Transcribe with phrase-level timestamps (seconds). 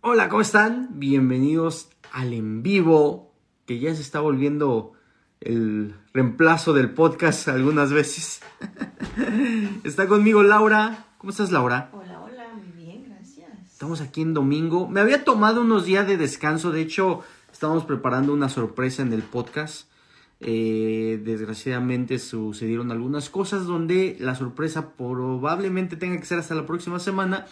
[0.00, 1.00] Hola, ¿cómo están?
[1.00, 3.34] Bienvenidos al en vivo,
[3.66, 4.92] que ya se está volviendo
[5.40, 8.40] el reemplazo del podcast algunas veces.
[9.82, 11.06] está conmigo Laura.
[11.18, 11.90] ¿Cómo estás, Laura?
[11.92, 13.50] Hola, hola, muy bien, gracias.
[13.72, 14.88] Estamos aquí en domingo.
[14.88, 17.22] Me había tomado unos días de descanso, de hecho,
[17.52, 19.90] estamos preparando una sorpresa en el podcast.
[20.38, 27.00] Eh, desgraciadamente sucedieron algunas cosas donde la sorpresa probablemente tenga que ser hasta la próxima
[27.00, 27.46] semana.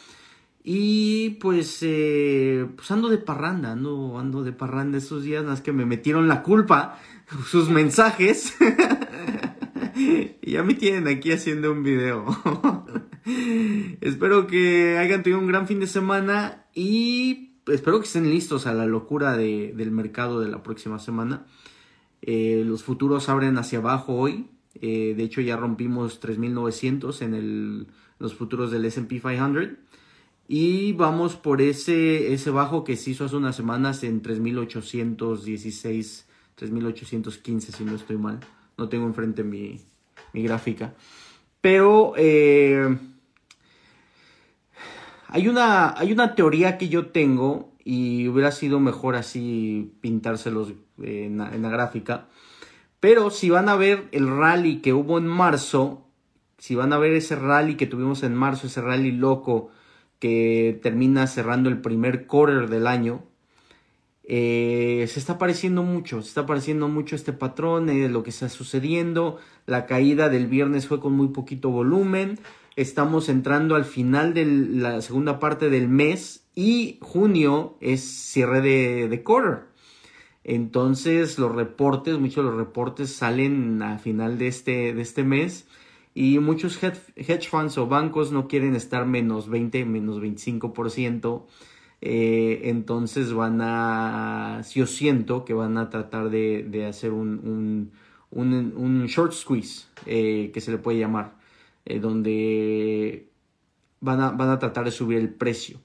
[0.69, 5.73] Y pues, eh, pues ando de parranda, ando, ando de parranda estos días, más que
[5.73, 6.99] me metieron la culpa,
[7.47, 8.53] sus mensajes.
[9.97, 12.27] y ya me tienen aquí haciendo un video.
[14.01, 18.75] espero que hayan tenido un gran fin de semana y espero que estén listos a
[18.75, 21.47] la locura de, del mercado de la próxima semana.
[22.23, 24.51] Eh, los futuros abren hacia abajo hoy.
[24.75, 27.87] Eh, de hecho, ya rompimos 3.900 en el,
[28.19, 29.86] los futuros del SP 500.
[30.49, 36.25] Y vamos por ese, ese bajo que se hizo hace unas semanas en 3.816,
[36.59, 38.39] 3.815 si no estoy mal.
[38.79, 39.81] No tengo enfrente mi,
[40.33, 40.95] mi gráfica.
[41.61, 42.97] Pero eh,
[45.29, 51.55] hay, una, hay una teoría que yo tengo y hubiera sido mejor así pintárselos la,
[51.55, 52.29] en la gráfica.
[53.01, 56.07] Pero si van a ver el rally que hubo en marzo,
[56.59, 59.71] si van a ver ese rally que tuvimos en marzo, ese rally loco
[60.19, 63.25] que termina cerrando el primer quarter del año,
[64.29, 68.49] eh, se está pareciendo mucho, se está pareciendo mucho este patrón de lo que está
[68.49, 69.39] sucediendo.
[69.67, 72.39] La caída del viernes fue con muy poquito volumen.
[72.75, 79.09] Estamos entrando al final de la segunda parte del mes y junio es cierre de,
[79.09, 79.61] de quarter.
[80.43, 85.67] Entonces los reportes, muchos de los reportes salen a final de este, de este mes
[86.19, 91.45] y muchos hedge funds o bancos no quieren estar menos 20, menos 25%.
[92.01, 97.93] Eh, entonces van a, yo siento que van a tratar de, de hacer un,
[98.31, 101.37] un, un, short squeeze, eh, que se le puede llamar,
[101.85, 103.29] eh, donde
[104.01, 105.81] van a, van a tratar de subir el precio.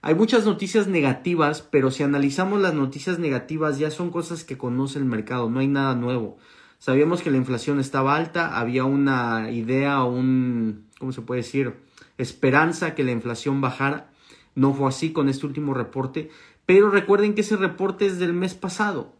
[0.00, 4.98] Hay muchas noticias negativas, pero si analizamos las noticias negativas ya son cosas que conoce
[4.98, 6.38] el mercado, no hay nada nuevo.
[6.84, 11.72] Sabíamos que la inflación estaba alta, había una idea, un, ¿cómo se puede decir?
[12.18, 14.10] Esperanza que la inflación bajara.
[14.54, 16.28] No fue así con este último reporte,
[16.66, 19.14] pero recuerden que ese reporte es del mes pasado.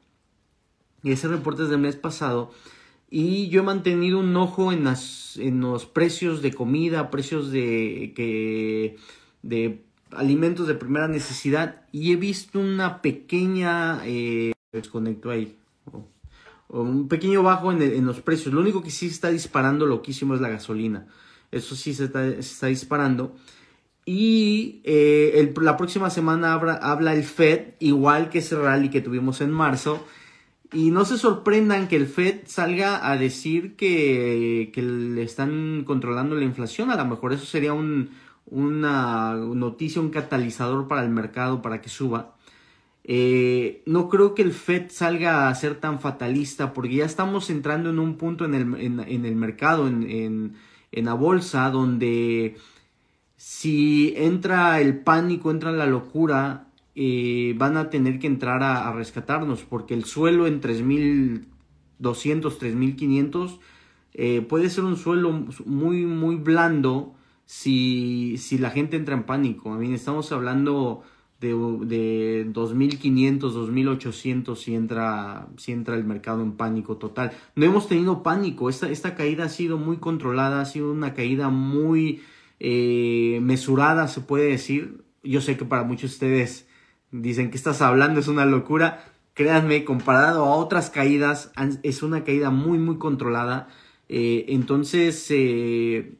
[1.02, 2.52] Y ese reporte es del mes pasado.
[3.08, 8.12] Y yo he mantenido un ojo en, las, en los precios de comida, precios de,
[8.14, 8.98] que,
[9.40, 11.86] de alimentos de primera necesidad.
[11.92, 14.02] Y he visto una pequeña...
[14.04, 15.56] Eh, desconecto ahí.
[15.90, 16.13] Oh
[16.68, 18.54] un pequeño bajo en, los precios.
[18.54, 21.06] Lo único que sí está disparando loquísimo es la gasolina.
[21.50, 23.36] Eso sí se está, disparando.
[24.06, 29.40] Y eh, la próxima semana habla, habla, el Fed, igual que ese rally que tuvimos
[29.40, 30.04] en marzo.
[30.72, 36.34] Y no se sorprendan que el Fed salga a decir que, que le están controlando
[36.34, 36.90] la inflación.
[36.90, 38.10] A lo mejor eso sería un,
[38.46, 42.33] una noticia, un catalizador para el mercado para que suba.
[43.06, 47.90] Eh, no creo que el Fed salga a ser tan fatalista porque ya estamos entrando
[47.90, 50.54] en un punto en el, en, el mercado, en, en,
[50.90, 52.56] en, la bolsa, donde
[53.36, 59.62] si entra el pánico, entra la locura, eh, van a tener que entrar a, rescatarnos
[59.64, 61.46] porque el suelo en 3.200,
[62.00, 63.58] 3.500
[64.14, 65.32] eh, puede ser un suelo
[65.66, 67.14] muy, muy blando
[67.46, 69.72] si, si la gente entra en pánico.
[69.72, 71.02] A mí estamos hablando
[71.44, 71.50] de,
[71.86, 77.32] de 2.500, 2.800 si entra, si entra el mercado en pánico total.
[77.54, 81.50] No hemos tenido pánico, esta, esta caída ha sido muy controlada, ha sido una caída
[81.50, 82.22] muy
[82.60, 85.04] eh, mesurada, se puede decir.
[85.22, 86.68] Yo sé que para muchos de ustedes
[87.10, 89.04] dicen que estás hablando, es una locura.
[89.34, 93.68] Créanme, comparado a otras caídas, es una caída muy, muy controlada.
[94.08, 96.16] Eh, entonces, eh,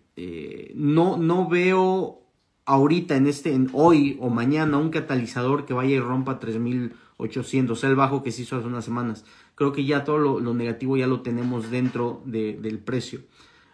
[0.74, 2.23] no, no veo
[2.66, 7.96] ahorita en este, en hoy o mañana, un catalizador que vaya y rompa 3800, el
[7.96, 9.24] bajo que se hizo hace unas semanas.
[9.54, 13.20] Creo que ya todo lo, negativo ya lo tenemos dentro de, del precio.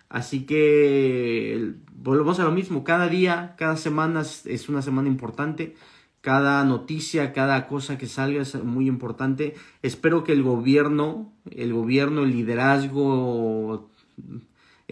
[0.08, 5.76] Así que volvemos a lo mismo, cada día, cada semana es una semana importante,
[6.20, 9.54] cada noticia, cada cosa que salga es muy importante.
[9.82, 13.88] Espero que el gobierno, el gobierno, el liderazgo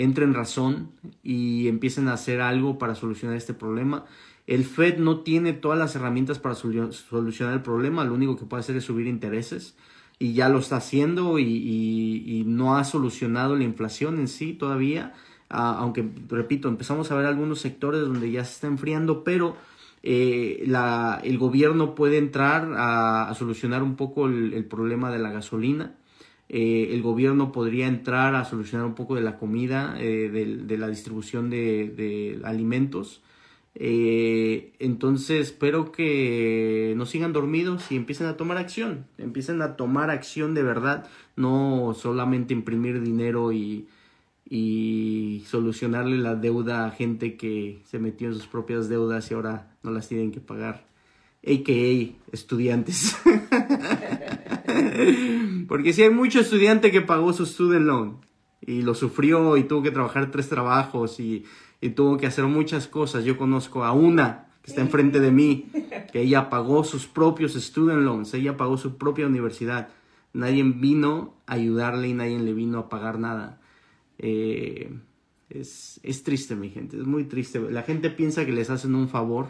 [0.03, 0.91] entren en razón
[1.23, 4.05] y empiecen a hacer algo para solucionar este problema.
[4.47, 8.61] El Fed no tiene todas las herramientas para solucionar el problema, lo único que puede
[8.61, 9.77] hacer es subir intereses
[10.19, 15.15] y ya lo está haciendo y, no ha solucionado la inflación en sí todavía,
[15.50, 19.56] uh, aunque repito, empezamos a ver algunos sectores donde ya se está enfriando, pero
[20.03, 25.98] Eh, la, el gobierno puede entrar a, solucionar un poco el, problema de la gasolina.
[26.49, 30.89] Eh, el gobierno podría entrar a solucionar un poco de la comida, eh, de, la
[30.89, 33.23] distribución de, de alimentos.
[33.81, 40.11] Eh, entonces espero que no sigan dormidos y empiecen a tomar acción, empiecen a tomar
[40.11, 41.06] acción de verdad,
[41.37, 43.87] no solamente imprimir dinero y,
[44.49, 49.77] y solucionarle la deuda a gente que se metió en sus propias deudas y ahora
[49.85, 50.87] no las tienen que pagar,
[51.47, 52.33] a.k.a.
[52.33, 53.17] estudiantes.
[55.69, 58.16] Porque si hay mucho estudiante que pagó su student loan
[58.60, 61.44] y lo sufrió y tuvo que trabajar tres trabajos y
[61.80, 63.25] y tuvo que hacer muchas cosas.
[63.25, 65.70] Yo conozco a una que está enfrente de mí,
[66.12, 69.88] que ella pagó sus propios student loans, ella pagó su propia universidad.
[70.32, 73.60] Nadie vino a ayudarle y nadie le vino a pagar nada.
[74.19, 74.92] Eh,
[75.48, 77.60] es, es triste, mi gente, es muy triste.
[77.70, 79.46] La gente piensa que les hacen un favor,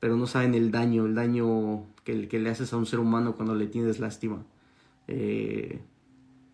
[0.00, 3.34] pero no saben el daño, el daño que, que le haces a un ser humano
[3.34, 4.42] cuando le tienes lástima.
[5.08, 5.78] Eh,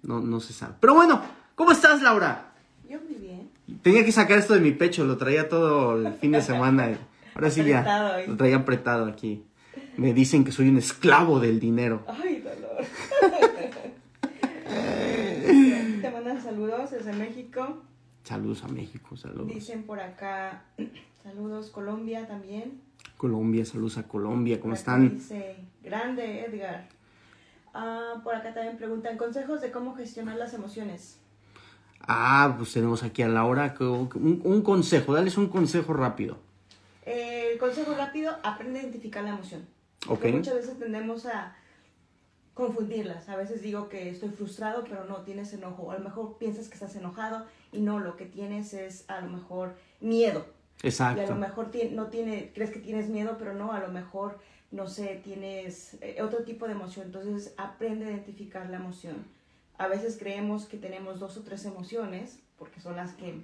[0.03, 0.75] no, no se sabe.
[0.81, 1.23] Pero bueno,
[1.55, 2.55] ¿cómo estás, Laura?
[2.89, 3.51] Yo muy bien.
[3.83, 6.99] Tenía que sacar esto de mi pecho, lo traía todo el fin de semana.
[7.37, 9.45] Ahora sí ya lo traía apretado aquí.
[9.97, 12.05] Me dicen que soy un esclavo del dinero.
[12.09, 12.85] Ay, dolor.
[16.03, 17.81] Te mandan saludos desde México.
[18.25, 19.47] Saludos a México, saludos.
[19.55, 20.65] Dicen por acá,
[21.23, 22.81] saludos Colombia también.
[23.17, 25.11] Colombia, saludos a Colombia, ¿cómo están?
[25.11, 26.89] Dice, grande Edgar.
[27.73, 31.19] Ah, por acá también preguntan consejos de cómo gestionar las emociones.
[32.01, 36.39] Ah, pues tenemos aquí a Laura un, un consejo, dales un consejo rápido.
[37.07, 39.67] Eh, el consejo rápido, aprende a identificar la emoción.
[40.07, 41.57] Porque muchas veces tendemos a
[42.55, 43.29] confundirlas.
[43.29, 45.91] A veces digo que estoy frustrado, pero no, tienes enojo.
[45.91, 49.31] A lo mejor piensas que estás enojado y no, lo que tienes es a lo
[49.31, 50.47] mejor miedo.
[50.83, 51.23] Exacto.
[51.23, 54.39] Y a lo mejor no tiene, crees que tienes miedo, pero no, a lo mejor,
[54.71, 57.07] no sé, tienes eh, otro tipo de emoción.
[57.07, 59.25] Entonces, aprende a identificar la emoción
[59.77, 63.43] a veces creemos que tenemos dos o tres emociones, porque son las que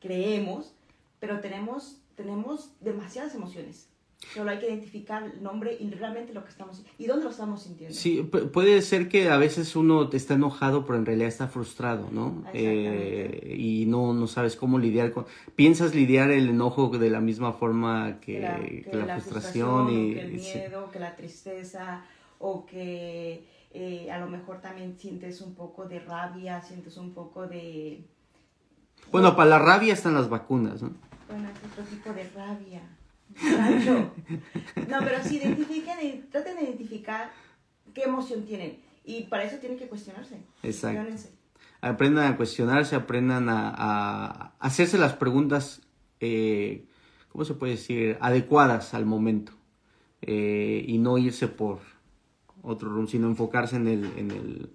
[0.00, 0.72] creemos,
[1.20, 3.87] pero tenemos, tenemos demasiadas emociones.
[4.34, 7.62] Solo hay que identificar el nombre y realmente lo que estamos y dónde lo estamos
[7.62, 7.94] sintiendo.
[7.94, 12.44] Sí, puede ser que a veces uno está enojado, pero en realidad está frustrado, ¿no?
[12.52, 15.26] Eh, y no, no sabes cómo lidiar con.
[15.54, 20.90] Piensas lidiar el enojo de la misma forma que, la, frustración, y que el miedo,
[20.90, 22.04] que la tristeza
[22.40, 27.46] o que eh, a lo mejor también sientes un poco de rabia, sientes un poco
[27.46, 28.04] de...
[29.12, 30.92] Bueno, para la rabia están las vacunas, ¿no?
[31.28, 32.82] Bueno, es otro tipo de rabia.
[34.88, 37.30] no, pero sí, identifiquen, traten de identificar
[37.94, 38.80] qué emoción tienen.
[39.04, 40.36] Y para eso tienen que cuestionarse.
[40.62, 41.14] Exacto.
[41.80, 45.82] Aprendan a cuestionarse, aprendan a, a hacerse las preguntas,
[46.20, 46.84] eh,
[47.28, 48.18] ¿cómo se puede decir?
[48.20, 49.52] Adecuadas al momento.
[50.22, 51.78] Eh, y no irse por
[52.62, 54.04] otro room, sino enfocarse en el...
[54.18, 54.70] En el...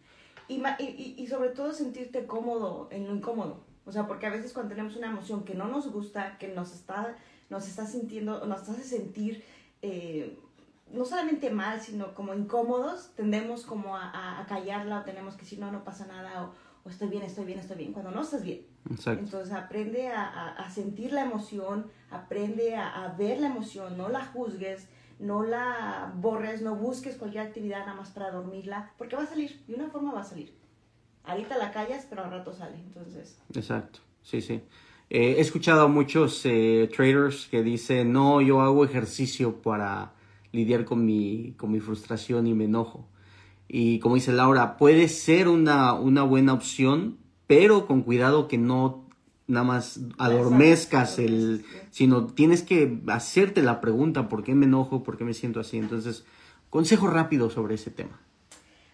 [0.48, 3.66] Y, y, y, sobre todo sentirte cómodo en lo incómodo.
[3.86, 6.74] O sea, porque a veces cuando tenemos una emoción que no nos gusta, que nos
[6.74, 7.18] está,
[7.54, 9.44] nos está sintiendo, nos hace sentir
[9.82, 10.38] eh,
[10.92, 15.60] no solamente mal, sino como incómodos, tendemos como a, a, callarla o tenemos que decir,
[15.60, 16.54] no, no pasa nada, o,
[16.84, 18.66] o, estoy bien, estoy bien, estoy bien, cuando no estás bien.
[18.90, 19.24] Exacto.
[19.24, 24.88] Entonces aprende a, a, sentir la emoción, aprende a, ver la emoción, no la juzgues,
[25.20, 29.64] no la borres, no busques cualquier actividad nada más para dormirla, porque va a salir,
[29.68, 30.54] de una forma va a salir.
[31.24, 33.40] Ahorita la callas, pero al rato sale, entonces.
[33.54, 34.62] Exacto, sí, sí.
[35.10, 40.14] Eh, he escuchado a muchos eh, traders que dicen, no, yo hago ejercicio para
[40.52, 43.08] lidiar con mi, con mi frustración y me enojo.
[43.68, 47.18] Y como dice Laura, puede ser una, una buena opción,
[47.48, 49.04] pero con cuidado que no
[49.48, 55.04] nada más adormezcas el, sino tienes que hacerte la pregunta, ¿por qué me enojo?
[55.04, 55.78] ¿Por qué me siento así?
[55.78, 56.24] Entonces,
[56.70, 58.20] consejo rápido sobre ese tema.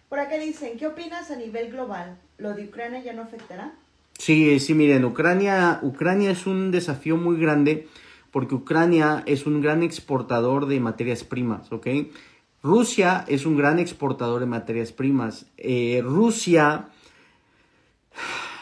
[0.08, 2.18] Por acá dicen, ¿qué opinas a nivel global?
[2.36, 3.74] ¿Lo de Ucrania ya no afectará?
[4.20, 7.88] Sí, sí, miren, Ucrania, Ucrania es un desafío muy grande
[8.30, 11.86] porque Ucrania es un gran exportador de materias primas, ¿ok?
[12.62, 15.46] Rusia es un gran exportador de materias primas.
[15.56, 16.90] Eh, Rusia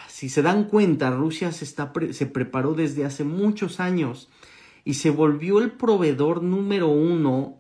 [0.06, 4.28] si se dan cuenta, Rusia se, está se preparó desde hace muchos años
[4.84, 7.58] y se volvió el proveedor número uno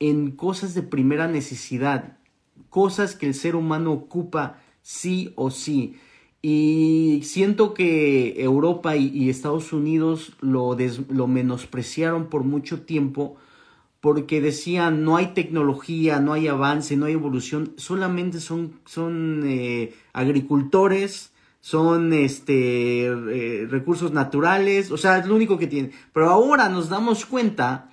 [0.00, 2.18] en cosas de primera necesidad,
[2.68, 5.94] cosas que el ser humano ocupa sí o sí.
[6.44, 10.76] Y siento que Europa y, Estados Unidos lo,
[11.08, 13.36] lo, menospreciaron por mucho tiempo
[14.00, 19.94] porque decían no hay tecnología, no hay avance, no hay evolución, solamente son, son eh,
[20.12, 25.92] agricultores, son este eh, recursos naturales, o sea, es lo único que tienen.
[26.12, 27.88] Pero ahora nos damos cuenta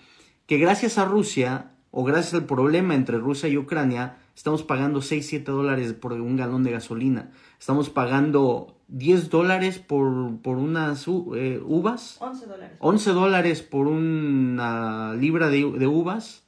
[0.47, 5.27] que gracias a Rusia o gracias al problema entre Rusia y Ucrania, estamos pagando 6,
[5.27, 7.29] 7 dólares por un galón de gasolina.
[7.59, 11.05] Estamos pagando 10 dólares por, por unas
[11.35, 12.15] eh, uvas.
[12.21, 12.77] 11 dólares.
[12.79, 16.45] 11 dólares por una libra de, uvas.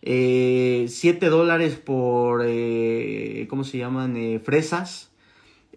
[0.00, 4.16] Eh, 7 dólares por, eh, ¿cómo se llaman?
[4.16, 5.10] Eh, fresas.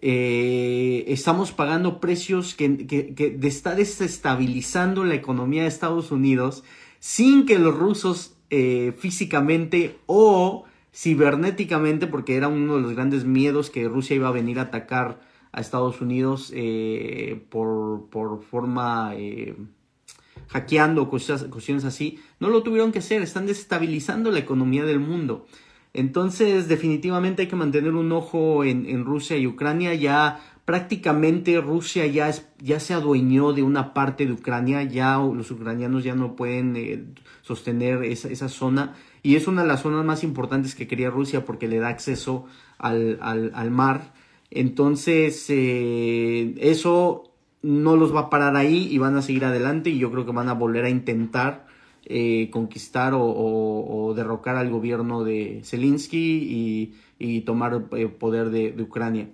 [0.00, 6.62] Eh, estamos pagando precios que, que, que está desestabilizando la economía de Estados Unidos
[7.00, 10.64] sin que los rusos eh, físicamente o
[10.98, 15.20] cibernéticamente, porque era uno de los grandes miedos que Rusia iba a venir a atacar
[15.52, 19.54] a Estados Unidos eh, por, por, forma eh,
[20.48, 25.46] hackeando cosas, cuestiones así, no lo tuvieron que hacer, están desestabilizando la economía del mundo.
[25.94, 29.94] Entonces, definitivamente hay que mantener un ojo en, en Rusia y Ucrania.
[29.94, 35.50] Ya prácticamente Rusia ya, es, ya se adueñó de una parte de Ucrania, ya los
[35.50, 37.04] ucranianos ya no pueden eh,
[37.40, 41.46] sostener esa, esa, zona y es una de las zonas más importantes que quería Rusia
[41.46, 42.44] porque le da acceso
[42.76, 44.12] al, al, mar.
[44.50, 47.32] Entonces, eh, eso
[47.62, 50.32] no los va a parar ahí y van a seguir adelante y yo creo que
[50.32, 51.66] van a volver a intentar
[52.04, 59.30] eh, conquistar o, derrocar al gobierno de Zelensky y, tomar eh, poder de, de Ucrania.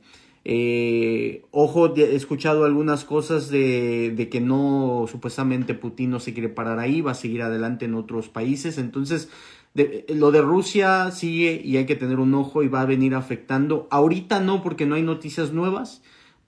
[0.47, 6.79] Eh, ojo, he escuchado algunas cosas de, que no, supuestamente Putin no se quiere parar
[6.79, 8.77] ahí, va a seguir adelante en otros países.
[8.77, 9.31] Entonces,
[9.73, 13.15] de, lo de Rusia sigue y hay que tener un ojo y va a venir
[13.15, 13.89] afectando.
[13.91, 16.03] Ahorita no, porque no hay noticias nuevas,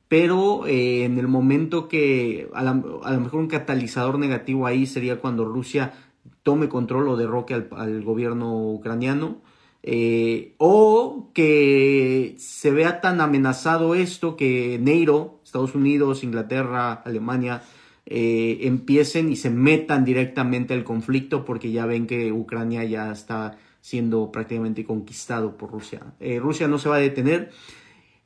[0.08, 2.70] pero eh, en el momento que a, la,
[3.02, 5.94] a, lo mejor un catalizador negativo ahí sería cuando Rusia
[6.42, 9.40] tome control o derroque al gobierno ucraniano.
[9.88, 17.62] Eh, o que se vea tan amenazado esto que NATO, Estados Unidos, Inglaterra, Alemania,
[18.04, 23.58] eh, empiecen y se metan directamente al conflicto porque ya ven que Ucrania ya está
[23.80, 26.00] siendo prácticamente conquistado por Rusia.
[26.18, 27.52] Eh, Rusia no se va a detener.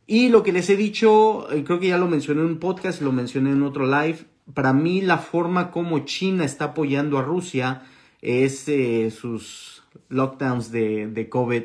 [0.07, 3.13] Y lo que les he dicho, creo que ya lo mencioné en un podcast, lo
[3.13, 4.21] mencioné en otro live,
[4.55, 7.83] para mí la forma como China está apoyando a Rusia
[8.23, 8.65] es
[9.15, 11.63] sus lockdowns de, de COVID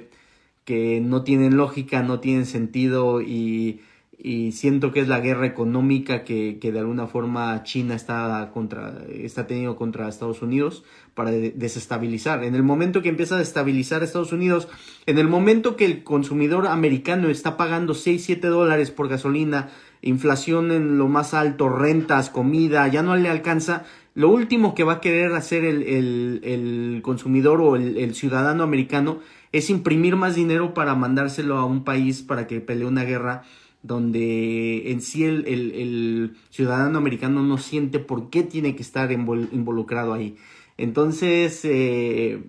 [0.64, 3.82] que no tienen lógica, no tienen sentido y,
[4.18, 8.98] y siento que es la guerra económica que, que, de alguna forma China está, contra,
[9.10, 12.44] está teniendo contra Estados Unidos para desestabilizar.
[12.44, 14.68] En el momento que empieza a desestabilizar Estados Unidos,
[15.06, 19.70] en el momento que el consumidor americano está pagando 6, 7 dólares por gasolina,
[20.02, 24.94] inflación en lo más alto, rentas, comida, ya no le alcanza, lo último que va
[24.94, 29.20] a querer hacer el, el, el consumidor o el, el, ciudadano americano
[29.52, 33.44] es imprimir más dinero para mandárselo a un país para que pelee una guerra
[33.84, 40.38] donde en sí el, ciudadano americano no siente por qué tiene que estar involucrado ahí.
[40.78, 42.42] Entonces, eh,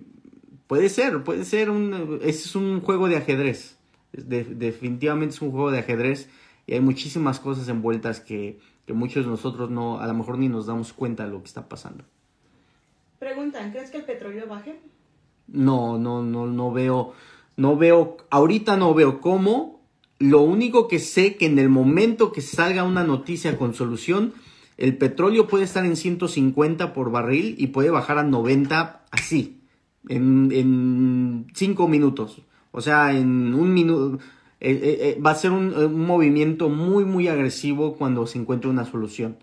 [0.65, 3.77] puede ser, puede ser un, es un juego de ajedrez.
[4.13, 6.29] De, definitivamente es un juego de ajedrez
[6.65, 8.57] y hay muchísimas cosas envueltas que,
[8.87, 11.47] que muchos de nosotros no, a lo mejor ni nos damos cuenta de lo que
[11.47, 12.05] está pasando.
[13.19, 14.79] Preguntan, ¿crees que el petróleo baje?
[15.47, 17.13] No, no, no, no veo,
[17.57, 19.81] no veo, ahorita no veo cómo.
[20.19, 24.33] Lo único que sé que en el momento que salga una noticia con solución,
[24.77, 29.59] el petróleo puede estar en 150 por barril y puede bajar a 90 así,
[30.07, 32.41] en, en 5 minutos.
[32.71, 34.19] O sea, en un minuto,
[34.59, 38.85] eh, eh, eh, va a ser un, movimiento muy, muy agresivo cuando se encuentre una
[38.85, 39.37] solución.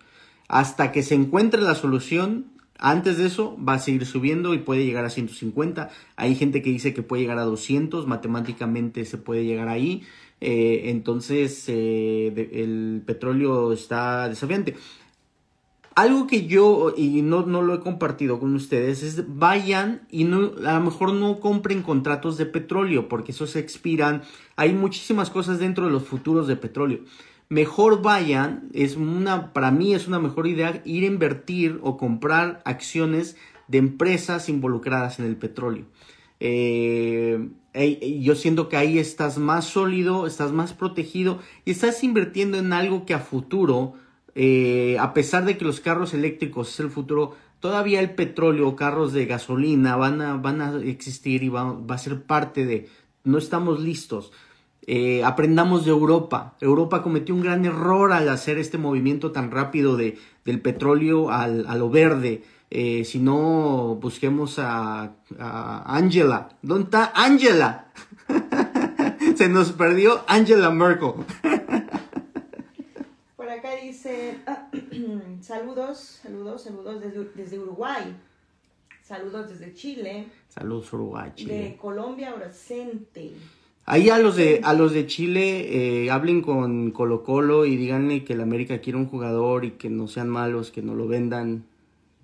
[0.49, 2.47] Hasta que se encuentre la solución,
[2.79, 5.91] antes de eso va a seguir subiendo y puede llegar a 150.
[6.17, 10.03] Hay gente que dice que puede llegar a 200, matemáticamente se puede llegar ahí.
[10.41, 14.75] Entonces el petróleo está desafiante.
[15.97, 20.53] Algo que yo, y no, no, lo he compartido con ustedes, es vayan y no,
[20.67, 24.23] a lo mejor no compren contratos de petróleo, porque esos se expiran.
[24.57, 27.01] Hay muchísimas cosas dentro de los futuros de petróleo.
[27.49, 32.61] Mejor vayan, es una, para mí es una mejor idea ir a invertir o comprar
[32.65, 33.37] acciones
[33.69, 35.85] de empresas involucradas en el petróleo.
[36.41, 37.49] Eh,
[38.21, 43.07] yo siento que ahí estás más sólido, estás más protegido y estás invirtiendo en algo
[43.07, 43.95] que a futuro
[44.35, 49.13] eh, a pesar de que los carros eléctricos es el futuro, todavía el petróleo, carros
[49.13, 52.89] de gasolina van a, van a existir y va, va a ser parte de...
[53.23, 54.33] No estamos listos.
[54.87, 56.57] Eh, aprendamos de Europa.
[56.61, 61.67] Europa cometió un gran error al hacer este movimiento tan rápido de, del petróleo al,
[61.67, 62.43] a lo verde.
[62.71, 66.51] Eh, si no, busquemos a, a Angela.
[66.61, 67.87] ¿Dónde está Angela?
[69.37, 71.13] Se nos perdió Angela Merkel.
[73.83, 74.69] dice, ah,
[75.45, 78.17] saludos, saludos, saludos desde, desde, Uruguay.
[79.03, 80.27] Saludos desde Chile.
[80.49, 81.55] Saludos Uruguay, Chile.
[81.55, 83.33] De Colombia, Oracente.
[83.85, 88.25] Ahí a los de, a los de Chile eh, hablen con Colo Colo y díganle
[88.25, 91.67] que el América quiere un jugador y que no sean malos, que no lo vendan.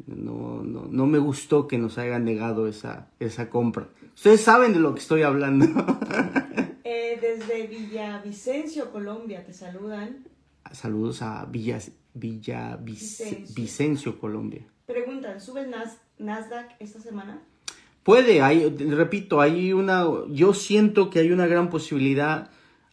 [0.06, 3.88] No, no, no me gustó que nos hayan negado esa, esa compra.
[4.14, 5.66] Ustedes saben de lo que estoy hablando.
[6.84, 10.24] eh, desde Villavicencio, Colombia, te saludan.
[10.72, 11.78] Saludos a Villa,
[12.14, 14.18] Villa Vicencio.
[14.18, 14.66] Colombia.
[14.86, 15.70] Preguntan, ¿sube el
[16.18, 17.42] Nasdaq esta semana?
[18.02, 22.50] Puede, hay, repito, hay una, yo siento que hay una gran posibilidad.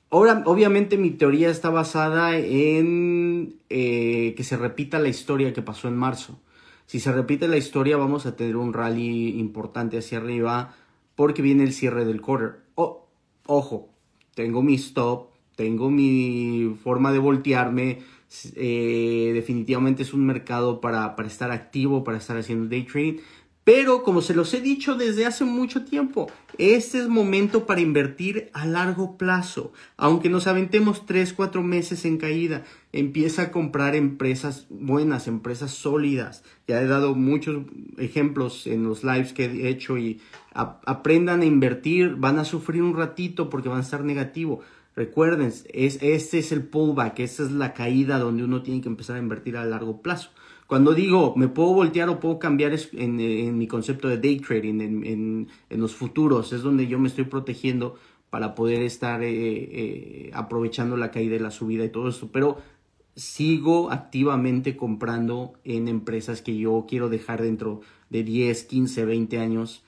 [0.10, 5.88] Ahora, obviamente mi teoría está basada en eh, que se repita la historia que pasó
[5.88, 6.39] en marzo.
[6.86, 10.75] Si se repite la historia, vamos a tener un rally importante hacia arriba
[11.15, 12.62] porque viene el cierre del quarter.
[12.75, 13.07] Oh,
[13.46, 13.89] ojo,
[14.36, 17.99] tengo mi stop, tengo mi forma de voltearme.
[18.55, 23.19] Eh, definitivamente es un mercado para, para estar activo, para estar haciendo day trading
[23.67, 28.49] pero como se los he dicho desde hace mucho tiempo, este es momento para invertir
[28.53, 29.73] a largo plazo.
[29.97, 36.45] Aunque nos aventemos 3, 4 meses en caída, empieza a comprar empresas buenas, empresas sólidas.
[36.65, 37.65] Ya he dado muchos
[37.97, 40.21] ejemplos en los lives que he hecho y
[40.53, 42.15] aprendan a invertir.
[42.15, 44.61] Van a sufrir un ratito porque van a estar negativo.
[44.98, 45.68] Recuerden, es,
[46.01, 49.56] este es el pullback, esta es la caída donde uno tiene que empezar a invertir
[49.56, 50.32] a largo plazo.
[50.66, 55.48] Cuando digo me puedo voltear o puedo cambiar en, mi concepto de day trading, en,
[55.70, 57.96] los futuros, es donde yo me estoy protegiendo
[58.32, 62.32] para poder estar eh, eh, aprovechando la caída y la subida y todo esto.
[62.32, 62.58] Pero
[63.16, 69.84] sigo activamente comprando en empresas que yo quiero dejar dentro de 10, 15, 20 años.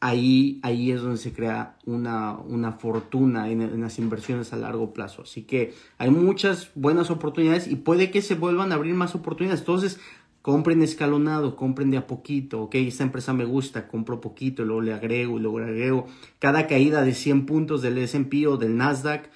[0.00, 5.22] Ahí, ahí es donde se crea una, una fortuna en, las inversiones a largo plazo.
[5.22, 9.60] Así que hay muchas buenas oportunidades y puede que se vuelvan a abrir más oportunidades.
[9.60, 9.98] Entonces,
[10.40, 14.92] compren escalonado, compren de a poquito, ok, esta empresa me gusta, compro poquito, luego le
[14.92, 16.06] agrego y luego le agrego.
[16.38, 19.30] Cada caída de 100 puntos del S&P o del Nasdaq,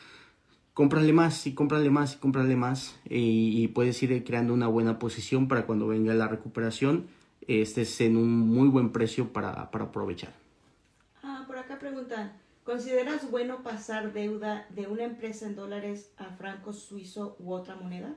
[0.75, 4.99] cómprale más y cómprale más y cómprale más y, y, puedes ir creando una buena
[4.99, 7.07] posición para cuando venga la recuperación
[7.47, 10.42] estés en un muy buen precio para, para aprovechar.
[11.63, 12.33] Acá preguntan,
[12.65, 18.17] ¿consideras bueno pasar deuda de una empresa en dólares a franco suizo u otra moneda?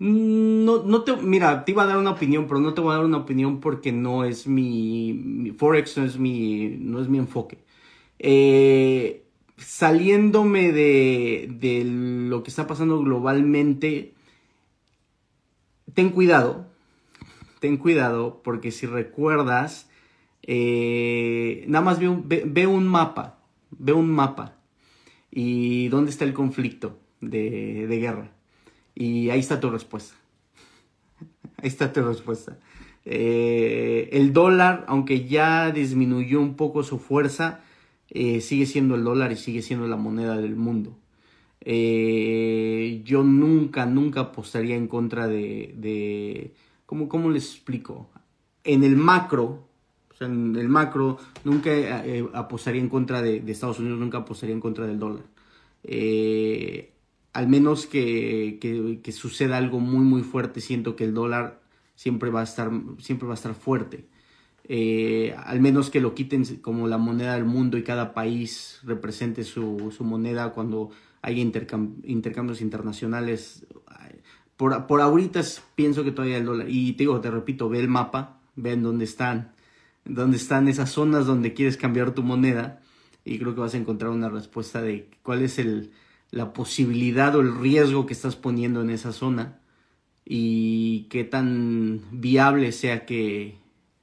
[0.00, 2.96] No, no te, mira, te iba a dar una opinión, pero no te voy a
[2.96, 7.58] dar una opinión porque no es mi, Forex no es mi, no es mi enfoque.
[8.18, 9.22] Eh,
[9.56, 14.14] saliéndome de, de, lo que está pasando globalmente,
[15.94, 16.66] ten cuidado,
[17.60, 19.88] ten cuidado, porque si recuerdas,
[20.42, 23.38] eh, nada más ve un, ve un, mapa,
[23.70, 24.56] ve un mapa,
[25.30, 28.32] y dónde está el conflicto de, de guerra.
[28.94, 30.14] Y ahí está tu respuesta.
[31.56, 32.58] Ahí está tu respuesta.
[33.04, 37.60] Eh, el dólar, aunque ya disminuyó un poco su fuerza,
[38.10, 40.96] eh, sigue siendo el dólar y sigue siendo la moneda del mundo.
[41.64, 46.54] Eh, yo nunca, nunca apostaría en contra de, de
[46.86, 48.10] ¿cómo, ¿cómo, les explico?
[48.64, 49.68] En el macro,
[50.20, 51.70] en el macro, nunca
[52.34, 55.24] apostaría en contra de, Estados Unidos, nunca apostaría en contra del dólar
[57.32, 58.58] al menos que,
[59.02, 61.60] que, suceda algo muy muy fuerte, siento que el dólar
[61.94, 64.06] siempre va a estar, siempre va a estar fuerte.
[64.68, 69.44] Eh, al menos que lo quiten como la moneda del mundo y cada país represente
[69.44, 70.90] su, su moneda cuando
[71.22, 73.66] hay intercambios internacionales.
[74.56, 75.40] Por, por ahorita
[75.74, 76.68] pienso que todavía el dólar.
[76.68, 79.52] Y te digo, te repito, ve el mapa, ven dónde están,
[80.04, 82.80] dónde están esas zonas donde quieres cambiar tu moneda.
[83.24, 85.92] Y creo que vas a encontrar una respuesta de cuál es el,
[86.32, 89.60] la posibilidad o el riesgo que estás poniendo en esa zona
[90.24, 93.58] y qué tan viable sea que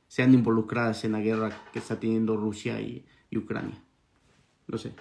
[0.07, 3.05] sean involucradas en la guerra que está teniendo Rusia y,
[3.35, 3.81] Ucrania.
[4.67, 4.93] No sé.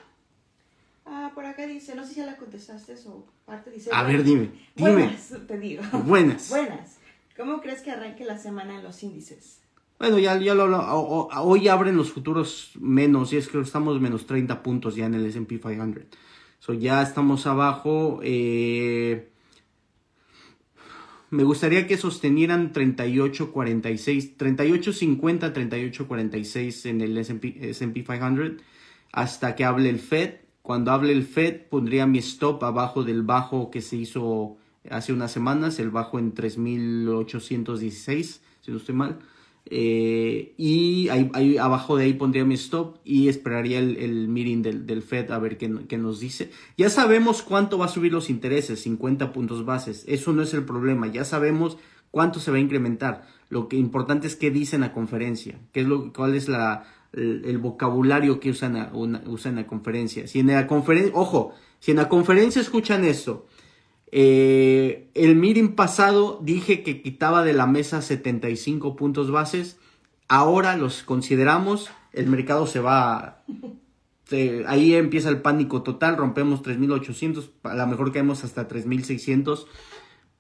[1.29, 3.91] Ah, por acá dice, no sé si ya la contestaste o parte dice.
[3.93, 4.93] A ver, dime, dime.
[4.93, 5.83] Buenas, te digo.
[6.05, 6.49] Buenas.
[6.51, 6.99] Buenas.
[7.37, 9.61] ¿Cómo crees que arranque la semana en los índices?
[9.99, 10.65] Bueno, ya, ya lo
[11.43, 15.27] Hoy abren los futuros menos, y es que estamos menos 30 puntos ya en el
[15.27, 16.05] SP 500.
[16.61, 18.21] So, ya estamos abajo.
[18.23, 19.29] Eh,
[21.31, 28.63] me gustaría que sostenieran 38.46, 38.50, 38.46 en el S&P 500
[29.13, 30.48] hasta que hable el Fed.
[30.69, 34.59] Cuando hable el Fed pondría mi stop abajo del bajo que se hizo
[34.91, 39.19] hace unas semanas, el bajo en 3.816, si no estoy mal.
[39.65, 44.87] Eh, y ahí, abajo de ahí pondría mi stop y esperaría el, el meeting del,
[44.87, 46.51] del, Fed a ver qué, qué, nos dice.
[46.77, 50.05] Ya sabemos cuánto va a subir los intereses, 50 puntos bases.
[50.07, 51.07] Eso no es el problema.
[51.07, 51.79] Ya sabemos
[52.11, 53.27] cuánto se va a incrementar.
[53.49, 56.85] Lo que importante es qué dice en la conferencia, qué es lo, cuál es la,
[57.13, 58.91] el, vocabulario que usan,
[59.27, 60.27] usan en la conferencia.
[60.27, 63.47] Si en la conferencia, ojo, si en la conferencia escuchan esto,
[64.11, 69.79] eh, el meeting pasado dije que quitaba de la mesa 75 puntos bases.
[70.29, 71.91] Ahora los consideramos.
[72.13, 73.45] El mercado se va.
[74.67, 76.17] ahí empieza el pánico total.
[76.17, 77.51] Rompemos 3.800.
[77.65, 79.67] A lo mejor caemos hasta 3.600.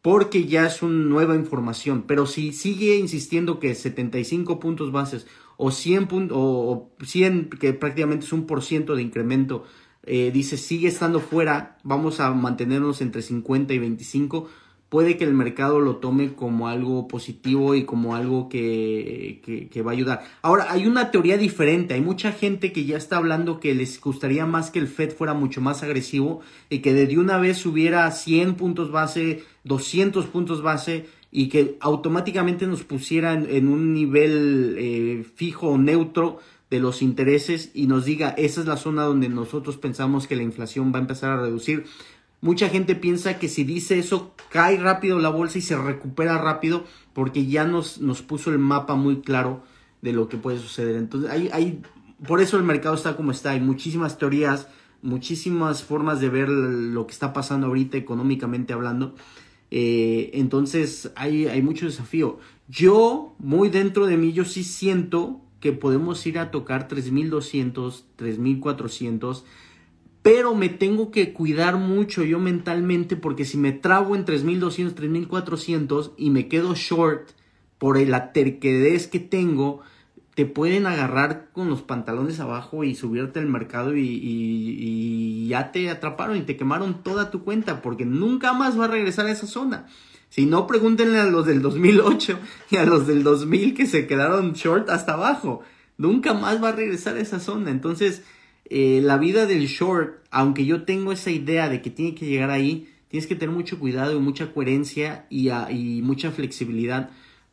[0.00, 2.04] Porque ya es una nueva información.
[2.06, 5.26] Pero si sigue insistiendo que 75 puntos bases
[5.58, 9.64] o 100, o 100 que prácticamente es un por ciento de incremento
[10.10, 14.48] eh, dice sigue estando fuera, vamos a mantenernos entre 50 y 25,
[14.88, 19.90] puede que el mercado lo tome como algo positivo y como algo que, que, va
[19.90, 20.24] a ayudar.
[20.40, 24.46] Ahora, hay una teoría diferente, hay mucha gente que ya está hablando que les gustaría
[24.46, 26.40] más que el Fed fuera mucho más agresivo
[26.70, 32.66] y que de una vez subiera 100 puntos base, 200 puntos base y que automáticamente
[32.66, 36.38] nos pusiera en, un nivel eh, fijo o neutro
[36.70, 40.42] de los intereses y nos diga, esa es la zona donde nosotros pensamos que la
[40.42, 41.84] inflación va a empezar a reducir.
[42.40, 46.84] Mucha gente piensa que si dice eso, cae rápido la bolsa y se recupera rápido
[47.12, 49.62] porque ya nos, nos puso el mapa muy claro
[50.02, 50.96] de lo que puede suceder.
[50.96, 51.82] Entonces, hay, hay,
[52.26, 53.50] por eso el mercado está como está.
[53.50, 54.68] Hay muchísimas teorías,
[55.02, 59.14] muchísimas formas de ver lo que está pasando ahorita económicamente hablando.
[59.70, 62.38] Eh, entonces, hay, hay mucho desafío.
[62.68, 69.44] Yo, muy dentro de mí, yo sí siento que podemos ir a tocar 3200, 3400,
[70.22, 76.12] pero me tengo que cuidar mucho yo mentalmente porque si me trabo en 3200, 3400
[76.16, 77.30] y me quedo short
[77.78, 79.80] por la terquedez que tengo,
[80.38, 86.36] te pueden agarrar con los pantalones abajo y subirte al mercado y, ya te atraparon
[86.36, 89.88] y te quemaron toda tu cuenta porque nunca más va a regresar a esa zona.
[90.28, 92.38] Si no, pregúntenle a los del 2008
[92.70, 95.62] y a los del 2000 que se quedaron short hasta abajo.
[95.96, 97.72] Nunca más va a regresar a esa zona.
[97.72, 98.22] Entonces,
[98.66, 102.50] eh, la vida del short, aunque yo tengo esa idea de que tiene que llegar
[102.50, 107.10] ahí, tienes que tener mucho cuidado y mucha coherencia y, y mucha flexibilidad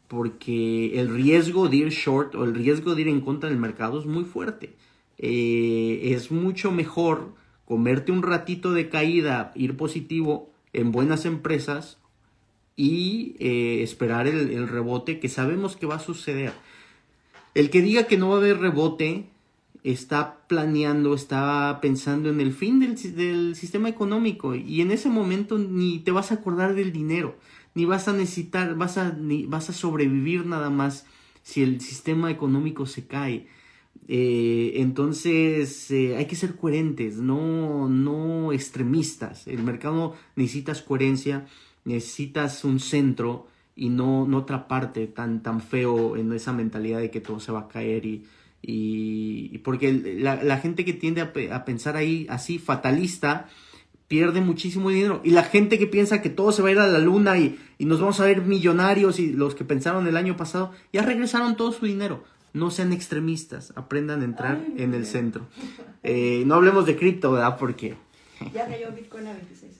[0.08, 4.00] porque el riesgo de ir short o el riesgo de ir en contra del mercado
[4.00, 4.74] es muy fuerte.
[5.18, 7.34] Eh, es mucho mejor
[7.66, 11.98] comerte un ratito de caída, ir positivo en buenas empresas
[12.76, 16.54] y eh, esperar el, rebote que sabemos que va a suceder.
[17.54, 19.30] El que diga que no va a haber rebote
[19.84, 26.00] está planeando, está pensando en el fin del, sistema económico y en ese momento ni
[26.00, 27.36] te vas a acordar del dinero,
[27.76, 31.06] ni vas a necesitar, vas a, ni, vas a sobrevivir nada más
[31.44, 33.48] si el sistema económico se cae.
[34.08, 39.48] Eh, entonces eh, hay que ser coherentes, no, no extremistas.
[39.48, 41.46] El mercado necesita coherencia
[41.86, 47.12] necesitas un centro y no, no otra parte tan, tan feo en esa mentalidad de
[47.12, 48.26] que todo se va a caer y,
[48.62, 53.48] y, porque la, la, gente que tiende a, a, pensar ahí así fatalista
[54.08, 56.88] pierde muchísimo dinero y la gente que piensa que todo se va a ir a
[56.88, 60.38] la luna y, y nos vamos a ver millonarios y los que pensaron el año
[60.38, 62.24] pasado ya regresaron todo su dinero
[62.56, 65.46] no sean extremistas, aprendan a entrar en el centro.
[66.04, 67.58] Eh, no hablemos de cripto, ¿verdad?
[67.60, 67.98] Porque...
[68.54, 69.74] Ya cayó Bitcoin a 26.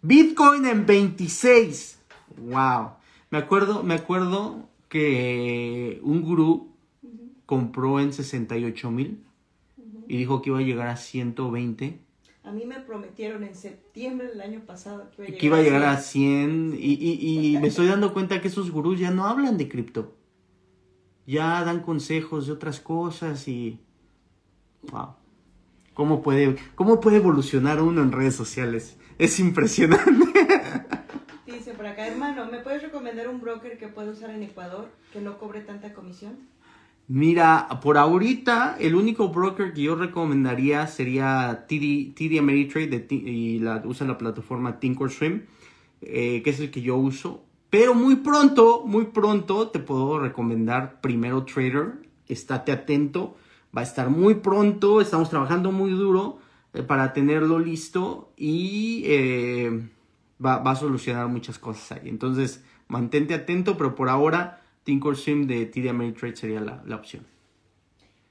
[0.00, 1.98] Bitcoin en 26.
[2.38, 2.92] Wow.
[3.30, 6.72] Me acuerdo, me acuerdo que un gurú
[7.44, 9.22] compró en 68 mil
[10.08, 11.98] y dijo que iba a llegar a 120.
[12.50, 16.74] A mí me prometieron en septiembre del año pasado que iba a llegar, a, 100.
[16.76, 20.16] y, y, y me estoy dando cuenta que esos gurús ya no hablan de cripto.
[21.28, 23.78] Ya dan consejos de otras cosas y...
[24.90, 25.10] Wow.
[25.94, 28.96] ¿Cómo puede, cómo puede evolucionar uno en redes sociales?
[29.16, 30.10] Es impresionante.
[31.46, 35.20] Dice por acá, hermano, ¿me puedes recomendar un broker que pueda usar en Ecuador que
[35.20, 36.36] no cobre tanta comisión?
[37.12, 44.06] Mira, por ahorita el único broker que yo recomendaría sería TD, Ameritrade y la, usa
[44.06, 45.42] la plataforma Thinkorswim,
[46.02, 47.42] eh, que es el que yo uso.
[47.68, 51.94] Pero muy pronto, muy pronto te puedo recomendar primero Trader.
[52.28, 53.36] Estate atento,
[53.76, 56.38] va a estar muy pronto, estamos trabajando muy duro
[56.74, 59.82] eh, para tenerlo listo y eh,
[60.44, 62.08] va, a solucionar muchas cosas ahí.
[62.08, 67.26] Entonces, mantente atento, pero por ahora, Thinkorswim de TD Ameritrade sería la, opción.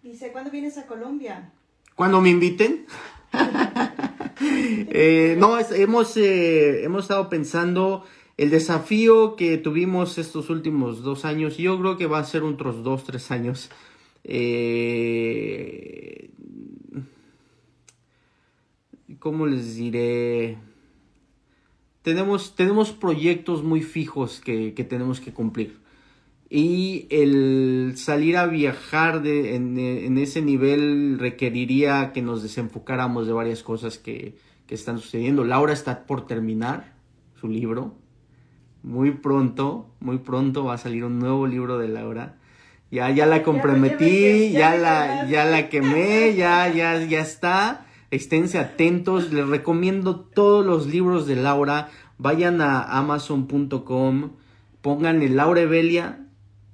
[0.02, 1.52] Dice, ¿cuándo vienes a Colombia?
[1.96, 2.86] Cuando me inviten.
[4.42, 8.06] Eh, no, hemos, hemos estado pensando
[8.40, 12.86] el desafío que tuvimos estos últimos dos años, yo creo que va a ser otros
[12.86, 13.70] dos, tres años.
[14.24, 16.30] Eh,
[19.20, 20.58] ¿Cómo les diré?
[22.02, 25.78] Tenemos, tenemos proyectos muy fijos que, tenemos que cumplir.
[26.50, 33.62] Y el salir a viajar de, en, ese nivel requeriría que nos desenfocáramos de varias
[33.62, 34.36] cosas que,
[34.66, 35.44] que están sucediendo.
[35.46, 36.94] Laura está por terminar
[37.40, 37.94] su libro
[38.84, 42.36] muy pronto, muy pronto va a salir un nuevo libro de Laura.
[42.92, 47.86] Ya, ya la comprometí, ya, la, ya la quemé, ya, ya, ya está.
[48.10, 51.90] Esténse atentos, les recomiendo todos los libros de Laura.
[52.18, 54.32] Vayan a amazon.com,
[54.82, 56.26] pongan el Laura Evelia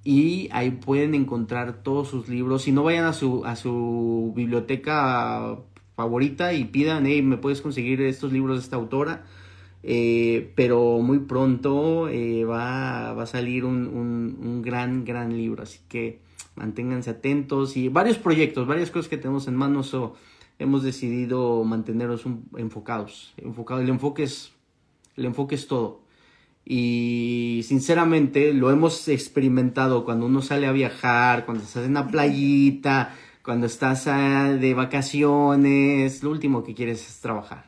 [0.05, 2.61] y ahí pueden encontrar todos sus libros.
[2.61, 5.57] Si no vayan a su, a su biblioteca
[5.97, 9.25] favorita y pidan, hey, me puedes conseguir estos libros de esta autora
[9.87, 16.21] eh, pero muy pronto eh, va, a salir un, gran, gran libro, así que
[16.55, 20.15] manténganse atentos y varios proyectos, varias cosas que tenemos en manos, o
[20.57, 22.25] hemos decidido mantenernos
[22.57, 23.83] enfocados, enfocados.
[23.83, 24.53] El enfoque es,
[25.17, 26.01] el enfoque es todo.
[26.65, 33.13] Y sinceramente lo hemos experimentado cuando uno sale a viajar, cuando estás en la playita,
[33.43, 37.65] cuando estás ah, de vacaciones, lo último que quieres es trabajar.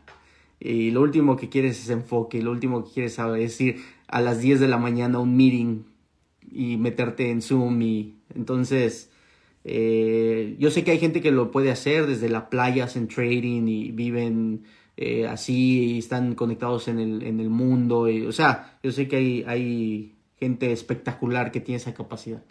[0.59, 4.21] Y lo último que quieres es enfoque, lo último que quieres saber es ir a
[4.21, 5.83] las 10 de la mañana a un meeting
[6.51, 9.11] y meterte en Zoom y entonces
[9.63, 13.67] eh, yo sé que hay gente que lo puede hacer desde la playa hacen trading
[13.67, 14.63] y viven
[14.97, 19.15] eh, así están conectados en el, en el mundo y, o sea yo sé que
[19.15, 22.41] hay, hay gente espectacular que tiene esa capacidad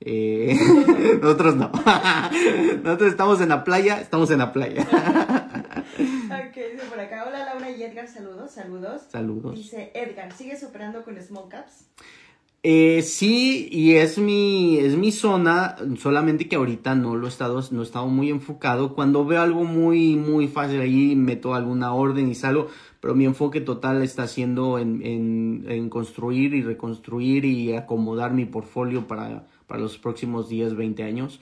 [0.00, 0.58] eh,
[1.22, 1.70] nosotros no
[2.84, 4.86] nosotros estamos en la playa estamos en la playa
[6.68, 7.24] dice por acá.
[7.26, 9.02] Hola Laura y Edgar, saludos, saludos.
[9.10, 9.54] Saludos.
[9.54, 11.86] Dice Edgar, ¿sigues operando con small caps?
[12.62, 17.62] Eh, sí, y es mi, es mi zona, solamente que ahorita no lo he estado,
[17.70, 18.94] no he estado muy enfocado.
[18.94, 22.68] Cuando veo algo muy, muy fácil ahí, meto alguna orden y salgo,
[23.00, 29.08] pero mi enfoque total está siendo en, en, construir y reconstruir y acomodar mi portfolio
[29.08, 31.40] para, para los próximos 10, 20 años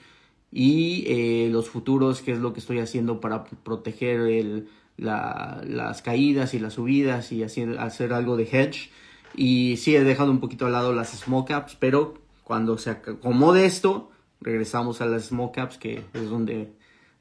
[0.51, 6.53] y eh, los futuros, que es lo que estoy haciendo para proteger el, las caídas
[6.53, 8.89] y las subidas y hacer, hacer algo de hedge.
[9.35, 13.65] Y sí, he dejado un poquito al lado las small caps, pero cuando se acomode
[13.65, 14.11] esto,
[14.41, 16.73] regresamos a las small caps, que es donde,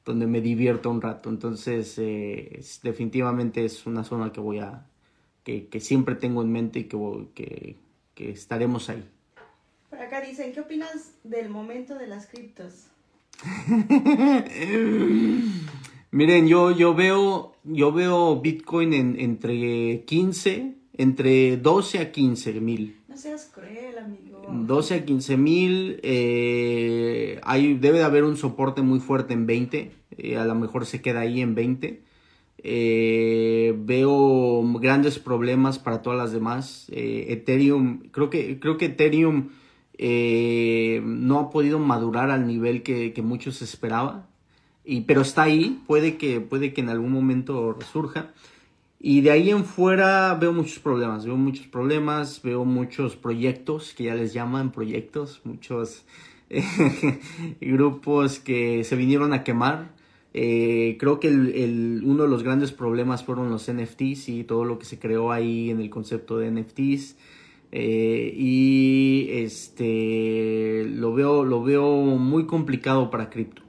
[0.04, 1.28] donde me divierto un rato.
[1.28, 4.86] Entonces, eh, definitivamente es una zona que voy a,
[5.44, 6.98] que, que siempre tengo en mente y que,
[7.34, 7.76] que,
[8.14, 9.04] que estaremos ahí.
[9.90, 12.86] Por acá dicen, ¿qué opinas del momento de las criptos?
[16.10, 22.96] Miren, yo, yo veo, yo veo Bitcoin en, entre 15, entre 12 a 15 mil.
[23.08, 24.42] No seas cruel, amigo.
[24.50, 27.40] 12 a 15 mil, eh,
[27.80, 31.20] debe de haber un soporte muy fuerte en 20, eh, a lo mejor se queda
[31.20, 32.02] ahí en 20.
[32.60, 36.86] Eh, veo grandes problemas para todas las demás.
[36.90, 39.50] Ethereum, creo que, creo que Ethereum
[39.98, 44.26] no ha podido madurar al nivel que, que muchos esperaban
[44.90, 48.30] y, pero está ahí, puede que, puede que en algún momento resurja.
[49.00, 54.04] Y de ahí en fuera veo muchos problemas, veo muchos problemas, veo muchos proyectos que
[54.04, 56.04] ya les llaman proyectos, muchos
[57.60, 59.92] grupos que se vinieron a quemar.
[60.34, 64.78] Eh, creo que el, uno de los grandes problemas fueron los NFTs y todo lo
[64.78, 67.16] que se creó ahí en el concepto de NFTs.
[67.70, 73.67] Eh, y este lo veo, lo veo muy complicado para cripto.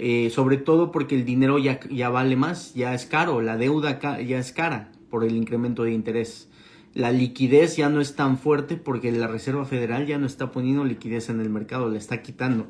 [0.00, 3.98] Eh, sobre todo porque el dinero ya, ya vale más, ya es caro, la deuda
[4.20, 6.48] ya es cara por el incremento de interés.
[6.94, 10.84] La liquidez ya no es tan fuerte porque la Reserva Federal ya no está poniendo
[10.84, 12.68] liquidez en el mercado, la está quitando.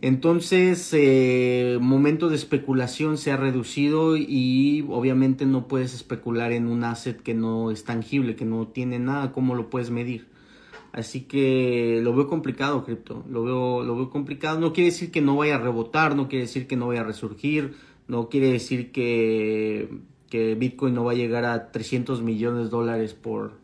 [0.00, 6.84] Entonces, eh, momento de especulación se ha reducido y obviamente no puedes especular en un
[6.84, 10.31] asset que no es tangible, que no tiene nada, ¿cómo lo puedes medir?
[10.92, 13.24] Así que lo veo complicado, cripto.
[13.28, 14.60] Lo veo, lo veo complicado.
[14.60, 17.04] No quiere decir que no vaya a rebotar, no quiere decir que no vaya a
[17.04, 17.74] resurgir,
[18.08, 19.88] no quiere decir que,
[20.28, 23.54] que Bitcoin no va a llegar a 300 millones de dólares por,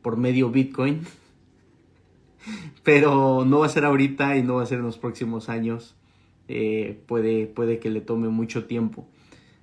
[0.00, 1.02] por medio Bitcoin.
[2.84, 5.94] Pero no va a ser ahorita y no va a ser en los próximos años.
[6.48, 9.06] Eh, puede, puede que le tome mucho tiempo.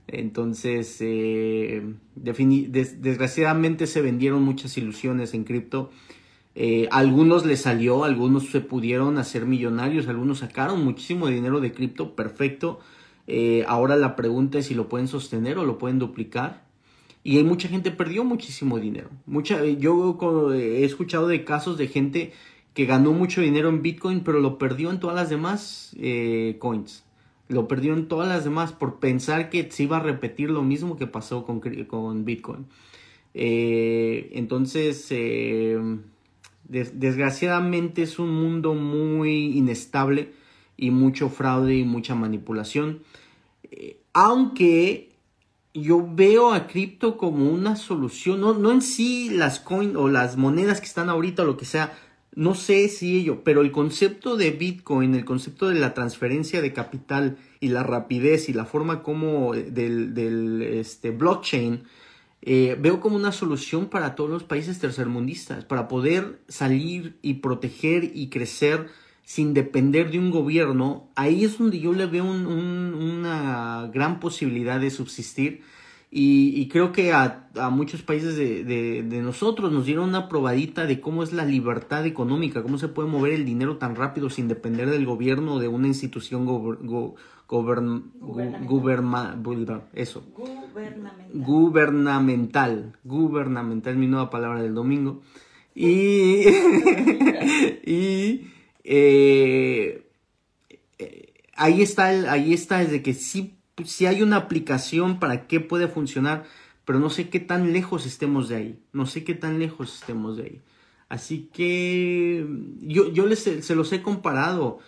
[0.07, 1.81] Entonces, eh,
[2.13, 5.89] desgraciadamente se vendieron muchas ilusiones en cripto
[6.55, 12.15] eh, algunos les salió, algunos se pudieron hacer millonarios, algunos sacaron muchísimo dinero de cripto,
[12.15, 12.79] perfecto.
[13.27, 16.63] Eh, ahora la pregunta es si lo pueden sostener o lo pueden duplicar.
[17.23, 19.09] y mucha gente perdió muchísimo dinero.
[19.25, 22.33] Mucha, yo he escuchado de casos de gente
[22.75, 27.03] que ganó mucho dinero en Bitcoin, pero lo perdió en todas las demás eh, coins.
[27.47, 30.97] Lo perdió en todas las demás por pensar que se iba a repetir lo mismo
[30.97, 32.67] que pasó con, con Bitcoin.
[33.33, 35.11] Eh, entonces,
[36.67, 40.31] desgraciadamente es un mundo muy inestable
[40.77, 43.01] y mucho fraude y mucha manipulación.
[43.63, 45.11] Eh, aunque
[45.73, 50.37] yo veo a cripto como una solución, no, no en sí las coins o las
[50.37, 51.93] monedas que están ahorita o lo que sea,
[52.33, 56.73] no sé si ello, pero el concepto de Bitcoin, el concepto de la transferencia de
[56.73, 61.83] capital y la rapidez y la forma como del, del este, blockchain,
[62.47, 68.11] eh, veo como una solución para todos los países tercermundistas, para poder salir y proteger
[68.13, 68.87] y crecer
[69.23, 71.09] sin depender de un gobierno.
[71.15, 75.63] Ahí es donde yo le veo una gran posibilidad de subsistir.
[76.11, 81.33] Y, creo que a, muchos países de, nosotros nos dieron una probadita de cómo es
[81.33, 85.55] la libertad económica, cómo se puede mover el dinero tan rápido sin depender del gobierno
[85.55, 86.45] o de una institución
[87.47, 89.83] gubernamental.
[89.93, 90.23] eso.
[91.33, 92.93] Gubernamental.
[93.03, 93.95] Gubernamental.
[93.95, 95.21] mi nueva palabra del domingo.
[95.75, 96.47] Y,
[97.85, 98.47] y
[98.83, 100.07] eh,
[100.99, 105.59] eh, ahí está, el, ahí está, desde que sí, sí hay una aplicación para qué
[105.59, 106.45] puede funcionar,
[106.85, 108.79] pero no sé qué tan lejos estemos de ahí.
[108.93, 110.61] No sé qué tan lejos estemos de ahí.
[111.09, 112.47] Así que
[112.81, 114.79] yo, yo les, se los he comparado.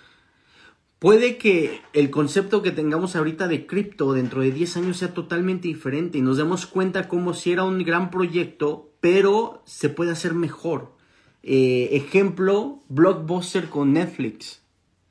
[1.00, 5.68] Puede que el concepto que tengamos ahorita de cripto dentro de 10 años sea totalmente
[5.68, 10.34] diferente y nos demos cuenta como si era un gran proyecto, pero se puede hacer
[10.34, 10.94] mejor.
[11.44, 14.64] Eh, ejemplo, Blockbuster con Netflix.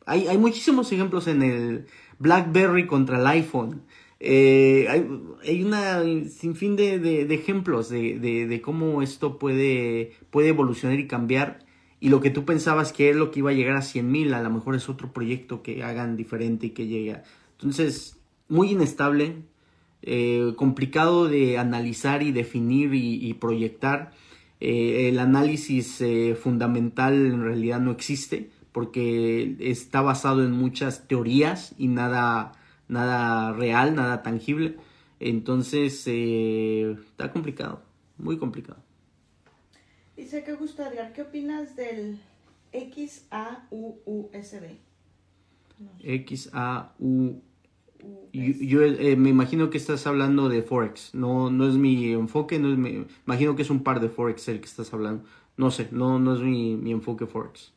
[0.07, 1.87] Hay, hay, muchísimos ejemplos en el
[2.18, 3.83] BlackBerry contra el iPhone.
[4.18, 5.07] Eh, hay,
[5.46, 11.65] hay, una sinfín de, de, ejemplos de, de, cómo esto puede, puede evolucionar y cambiar
[12.00, 14.35] y lo que tú pensabas que es lo que iba a llegar a 100 mil,
[14.35, 17.22] a lo mejor es otro proyecto que hagan diferente y que llegue.
[17.52, 19.37] Entonces, muy inestable,
[20.02, 24.12] eh, complicado de analizar y definir y, proyectar.
[24.61, 31.74] Eh, el análisis eh, fundamental en realidad no existe porque está basado en muchas teorías
[31.78, 32.52] y nada,
[32.88, 34.76] nada real, nada tangible.
[35.18, 37.82] Entonces, está complicado,
[38.18, 38.86] muy complicado.
[40.16, 42.18] Dice que gusto Edgar, ¿qué opinas del
[42.72, 43.16] XAUUSD?
[46.00, 47.42] XAU.
[48.33, 51.14] Yo, eh, me imagino que estás hablando de Forex.
[51.14, 54.48] No, no es mi enfoque, no es mi, imagino que es un par de Forex
[54.48, 55.24] el que estás hablando.
[55.57, 57.72] No sé, no, no es mi, mi enfoque Forex.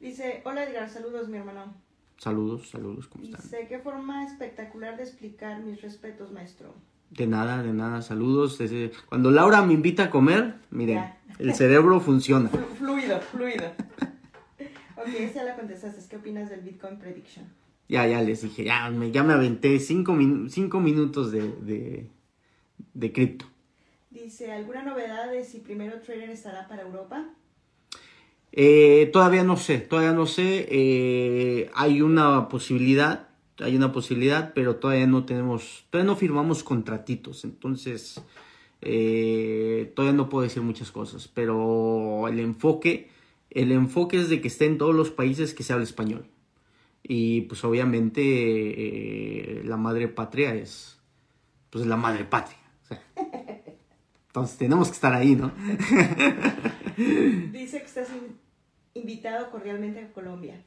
[0.00, 1.74] Dice, hola Edgar, saludos mi hermano.
[2.16, 3.40] Saludos, saludos, ¿cómo están?
[3.42, 6.74] Dice, qué forma espectacular de explicar mis respetos, maestro.
[7.16, 8.58] De nada, de nada, saludos.
[9.06, 12.48] Cuando Laura me invita a comer, miren, el cerebro funciona.
[12.78, 13.66] Fluido, fluido.
[14.96, 16.02] ok, esa la contestaste.
[16.08, 17.44] ¿Qué opinas del Bitcoin Prediction?
[17.88, 22.08] Ya, ya les dije, ya me, ya me aventé cinco, minutos de,
[22.94, 23.44] de, cripto.
[24.10, 27.28] Dice, ¿alguna novedad de si primero Trader estará para Europa?
[28.52, 30.66] Eh, todavía no sé, todavía no sé.
[30.70, 33.28] Eh, hay una posibilidad,
[33.62, 38.22] hay una posibilidad, pero todavía no tenemos, todavía no firmamos contratitos, entonces
[38.80, 43.10] eh, todavía no puedo decir muchas cosas, pero el enfoque,
[43.50, 46.26] el enfoque es de que esté en todos los países que se habla español.
[47.04, 50.98] Y pues obviamente eh, la madre patria es,
[51.70, 52.58] pues la madre patria.
[54.28, 55.52] entonces tenemos que estar ahí, ¿no?
[56.96, 58.08] Dice que estás
[58.94, 60.62] invitado cordialmente a Colombia.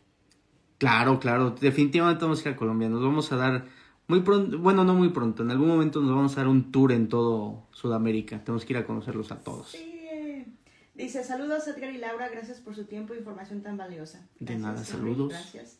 [0.77, 2.89] Claro, claro, definitivamente vamos a ir a Colombia.
[2.89, 3.65] Nos vamos a dar
[4.07, 6.91] muy pronto, bueno, no muy pronto, en algún momento nos vamos a dar un tour
[6.91, 8.43] en todo Sudamérica.
[8.43, 9.69] Tenemos que ir a conocerlos a todos.
[9.69, 9.95] Sí.
[10.95, 14.25] Dice, saludos Edgar y Laura, gracias por su tiempo e información tan valiosa.
[14.39, 15.29] de nada, saludos.
[15.29, 15.77] Gracias.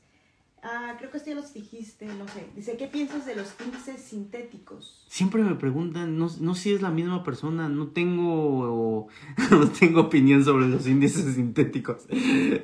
[0.68, 2.48] Ah, creo que esto ya los dijiste, no sé.
[2.56, 5.06] Dice, ¿qué piensas de los índices sintéticos?
[5.08, 9.08] Siempre me preguntan, no, no si es la misma persona, no tengo,
[9.52, 12.08] no tengo opinión sobre los índices sintéticos.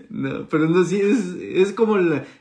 [0.10, 1.96] No, pero no, sí, es, es como,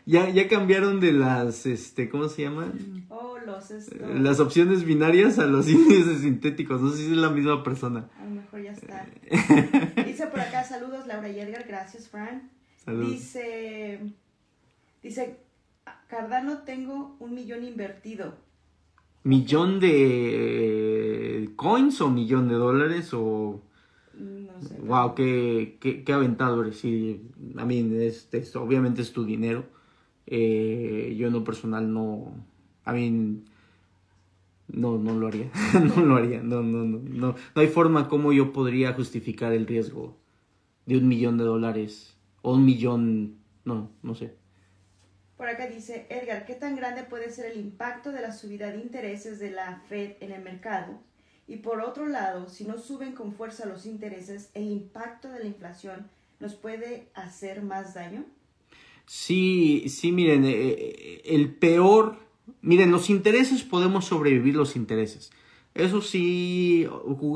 [0.07, 3.05] ya, ya cambiaron de las, este, ¿cómo se llaman?
[3.11, 3.97] Oh, los, esto...
[4.15, 8.09] Las opciones binarias a los índices sintéticos, no sé si es la misma persona.
[8.19, 9.07] A lo mejor ya está.
[10.07, 12.51] Dice por acá, saludos Laura y Edgar, gracias Fran.
[12.83, 13.11] Saludos.
[13.11, 14.01] Dice,
[15.03, 15.50] dice,
[16.11, 18.35] Cardano tengo un millón invertido.
[19.23, 23.63] ¿Millón de coins o millón de dólares o...?
[24.15, 24.81] No sé.
[24.81, 26.81] Wow, qué, qué, qué aventado eres.
[26.81, 27.23] Sí,
[27.57, 29.65] a mí, es, obviamente es tu dinero.
[30.27, 32.35] Eh, yo en lo personal no...
[32.85, 33.45] A mí...
[34.67, 35.51] No, no lo haría.
[35.97, 36.43] no lo haría.
[36.43, 37.35] No, no, no, no.
[37.55, 40.17] No hay forma como yo podría justificar el riesgo
[40.87, 43.37] de un millón de dólares o un millón.
[43.65, 44.41] No, no sé.
[45.41, 48.77] Por acá dice Edgar, ¿qué tan grande puede ser el impacto de la subida de
[48.77, 51.01] intereses de la Fed en el mercado?
[51.49, 55.47] Y por otro lado, si no suben con fuerza los intereses, ¿el impacto de la
[55.47, 56.11] inflación
[56.41, 58.27] nos puede hacer más daño?
[59.07, 62.19] Sí, sí, miren, eh, eh, el peor,
[62.61, 65.31] miren, los intereses podemos sobrevivir los intereses.
[65.75, 66.87] Eso sí,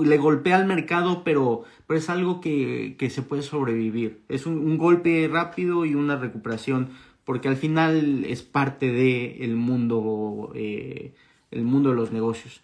[0.04, 4.20] le golpea al mercado, pero, pero es algo que, se puede sobrevivir.
[4.28, 6.90] Es un, golpe rápido y una recuperación,
[7.24, 11.14] porque al final es parte del el mundo, eh,
[11.50, 12.62] el mundo de los negocios.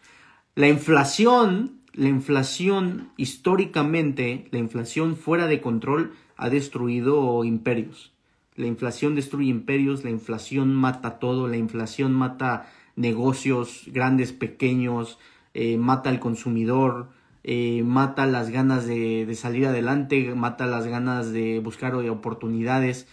[0.55, 8.13] La inflación, la inflación históricamente, la inflación fuera de control ha destruido imperios.
[8.57, 15.19] La inflación destruye imperios, la inflación mata todo, la inflación mata negocios grandes, pequeños,
[15.55, 17.09] eh, mata al consumidor,
[17.43, 23.09] eh, mata las ganas de, salir adelante, mata las ganas de buscar oportunidades,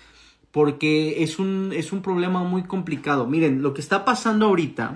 [0.58, 3.28] porque es un, es un problema muy complicado.
[3.28, 4.96] Miren, lo que está pasando ahorita,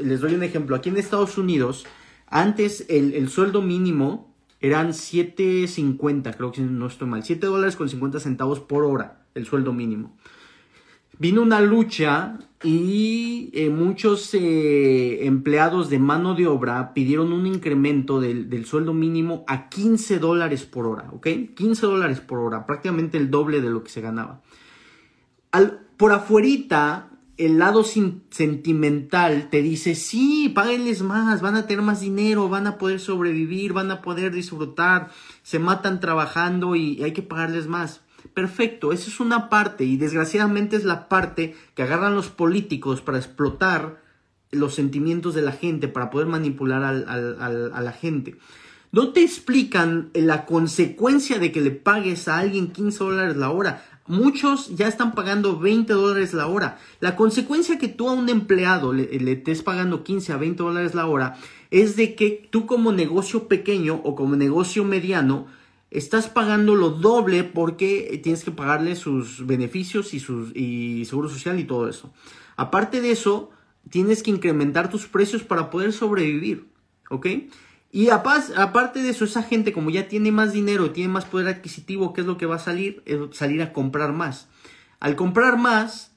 [0.00, 1.84] les doy un ejemplo, aquí en Estados Unidos,
[2.26, 7.90] antes el, el sueldo mínimo eran 7.50, creo que no estoy mal, 7 dólares con
[7.90, 10.16] 50 centavos por hora el sueldo mínimo.
[11.18, 18.20] Vino una lucha y eh, muchos eh, empleados de mano de obra pidieron un incremento
[18.20, 21.26] del, sueldo mínimo a 15 dólares por hora, ¿ok?
[21.54, 24.40] 15 dólares por hora, prácticamente el doble de lo que se ganaba.
[25.52, 32.00] Al, por afuerita, el lado sentimental te dice, sí, páguenles más, van a tener más
[32.00, 35.10] dinero, van a poder sobrevivir, van a poder disfrutar,
[35.42, 38.00] se matan trabajando y hay que pagarles más.
[38.34, 43.18] Perfecto, esa es una parte y desgraciadamente es la parte que agarran los políticos para
[43.18, 44.00] explotar
[44.50, 48.36] los sentimientos de la gente, para poder manipular a la gente.
[48.92, 53.82] No te explican la consecuencia de que le pagues a alguien 15 dólares la hora.
[54.06, 56.78] Muchos ya están pagando 20 dólares la hora.
[57.00, 61.06] La consecuencia que tú a un empleado le, estés pagando 15 a 20 dólares la
[61.06, 61.36] hora
[61.70, 65.46] es de que tú como negocio pequeño o como negocio mediano
[65.90, 71.60] estás pagando lo doble porque tienes que pagarle sus beneficios y, sus, y seguro social
[71.60, 72.12] y todo eso.
[72.56, 73.50] Aparte de eso,
[73.88, 76.66] tienes que incrementar tus precios para poder sobrevivir,
[77.08, 77.26] ¿ok?
[77.94, 82.14] Y aparte de eso, esa gente como ya tiene más dinero, tiene más poder adquisitivo,
[82.14, 83.04] ¿qué es lo que va a salir?
[83.32, 84.48] Salir a comprar más.
[84.98, 86.12] Al comprar más,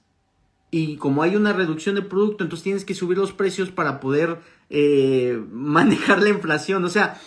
[0.71, 4.39] y como hay una reducción de producto, entonces tienes que subir los precios para poder
[4.69, 6.85] eh, manejar la inflación.
[6.85, 7.19] O sea,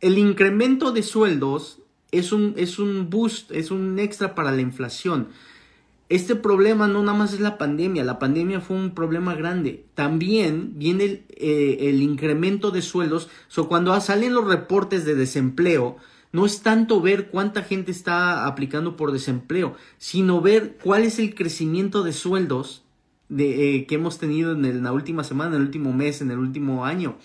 [0.00, 1.80] el incremento de sueldos
[2.12, 5.28] es un, es un boost, es un extra para la inflación.
[6.08, 9.84] Este problema no nada más es la pandemia, la pandemia fue un problema grande.
[9.94, 13.28] También viene el, eh, incremento de sueldos.
[13.48, 15.96] So, cuando salen los reportes de desempleo,
[16.30, 21.34] no es tanto ver cuánta gente está aplicando por desempleo, sino ver cuál es el
[21.34, 22.84] crecimiento de sueldos
[23.28, 26.38] de, eh, que hemos tenido en, la última semana, en el último mes, en el
[26.38, 27.16] último año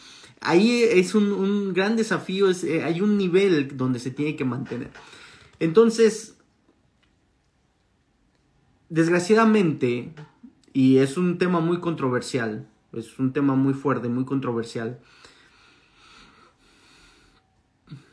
[0.42, 4.90] ahí es un, gran desafío, es, eh, hay un nivel donde se tiene que mantener.
[5.60, 6.36] Entonces,
[8.92, 10.14] desgraciadamente,
[10.74, 15.00] y es un tema muy controversial, es un tema muy fuerte, muy controversial.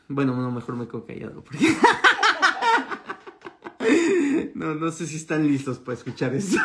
[0.07, 1.43] Bueno, no, mejor me quedo callado.
[4.55, 6.59] no, no sé si están listos para escuchar esto.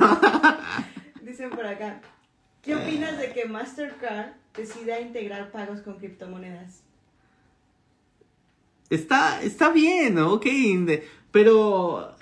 [1.23, 2.01] Dicen por acá,
[2.63, 6.83] ¿qué opinas de que Mastercard decida integrar pagos con criptomonedas.
[8.91, 10.47] Está, está bien, ok,
[11.33, 12.14] pero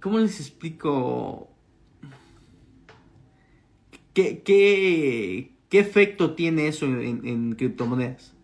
[0.00, 1.50] ¿cómo les explico?
[4.14, 8.34] ¿Qué, qué, qué efecto tiene eso en, criptomonedas?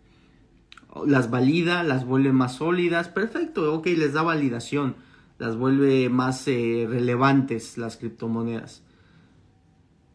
[1.07, 4.97] Las valida, las vuelve más sólidas, perfecto, ok, les da validación,
[5.39, 8.83] las vuelve más eh, relevantes las criptomonedas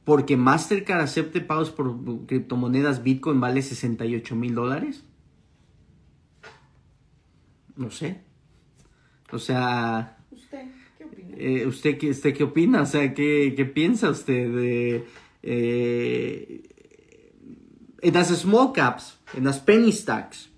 [0.08, 5.04] porque Mastercard acepte pagos por criptomonedas Bitcoin vale 68 mil dólares?
[7.76, 8.22] No sé.
[9.34, 10.17] O sea...
[11.38, 11.62] ¿Usted qué?
[11.62, 12.82] Eh, ¿usted, qué, ¿Usted qué opina?
[12.82, 15.06] O sea, ¿qué, piensa usted de...
[15.44, 16.64] Eh,
[18.02, 20.50] en las small caps, en las penny stacks,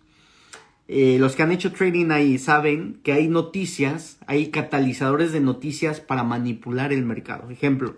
[0.87, 5.99] eh, los que han hecho trading ahí saben que hay noticias, hay catalizadores de noticias
[5.99, 7.49] para manipular el mercado.
[7.49, 7.97] Ejemplo,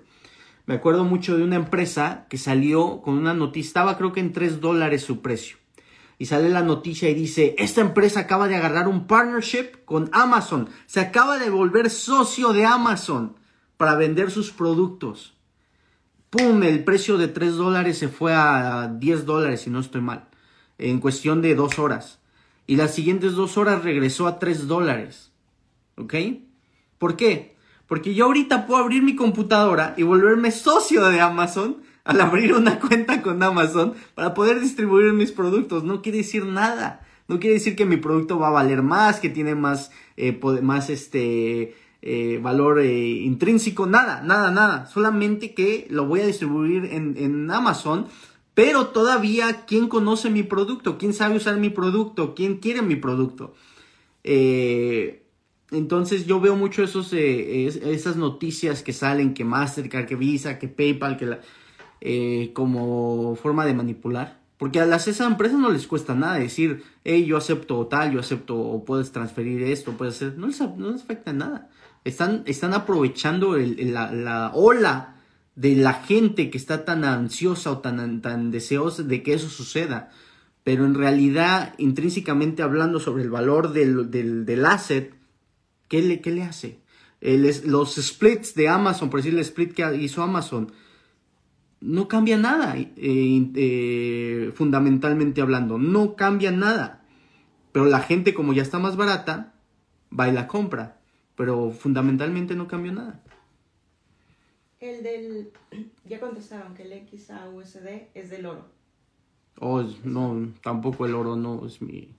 [0.65, 4.33] me acuerdo mucho de una empresa que salió con una noticia, estaba creo que en
[4.33, 5.60] 3 dólares su precio.
[6.21, 10.69] Y sale la noticia y dice, esta empresa acaba de agarrar un partnership con Amazon.
[10.85, 13.37] Se acaba de volver socio de Amazon
[13.75, 15.33] para vender sus productos.
[16.29, 16.61] ¡pum!
[16.61, 20.27] El precio de 3 dólares se fue a 10 dólares, si no estoy mal,
[20.77, 22.19] en cuestión de dos horas.
[22.67, 25.31] Y las siguientes dos horas regresó a 3 dólares.
[25.97, 26.13] ¿Ok?
[26.99, 27.57] ¿Por qué?
[27.87, 32.79] Porque yo ahorita puedo abrir mi computadora y volverme socio de Amazon al abrir una
[32.79, 35.83] cuenta con Amazon para poder distribuir mis productos.
[35.83, 37.05] No quiere decir nada.
[37.27, 40.89] No quiere decir que mi producto va a valer más, que tiene más, eh, más
[40.89, 44.85] este, eh, valor eh, intrínseco, nada, nada, nada.
[44.87, 48.07] Solamente que lo voy a distribuir en, en, Amazon.
[48.53, 50.97] Pero todavía, ¿quién conoce mi producto?
[50.97, 52.35] ¿Quién sabe usar mi producto?
[52.35, 53.53] ¿Quién quiere mi producto?
[55.71, 61.17] entonces yo veo mucho esos, esas noticias que salen, que Mastercard, que Visa, que PayPal,
[61.17, 61.39] que la,
[62.53, 64.41] como forma de manipular.
[64.61, 68.19] Porque a las esas empresas no les cuesta nada decir, hey, yo acepto tal, yo
[68.19, 70.37] acepto, o puedes transferir esto, puedes hacer.
[70.37, 71.71] No les, no les afecta nada.
[72.03, 75.15] Están, están aprovechando la, ola
[75.55, 80.11] de la gente que está tan ansiosa o tan, tan deseosa de que eso suceda.
[80.63, 85.15] Pero en realidad, intrínsecamente hablando sobre el valor del, del, asset,
[85.87, 86.79] ¿qué le, qué le hace?
[87.21, 90.71] los splits de Amazon, por decir el split que hizo Amazon,
[91.81, 97.03] no cambia nada, eh, eh, fundamentalmente hablando, no cambia nada.
[97.71, 99.53] Pero la gente como ya está más barata,
[100.17, 100.99] va y la compra.
[101.35, 103.23] Pero fundamentalmente no cambia nada.
[104.79, 105.51] El del,
[106.05, 108.65] ya contestaron que el XAUSD es del oro.
[109.59, 112.15] Oh, no, tampoco el oro no es mi...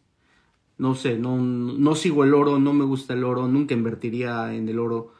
[0.78, 4.68] No sé, no, no sigo el oro, no me gusta el oro, nunca invertiría en
[4.68, 5.12] el oro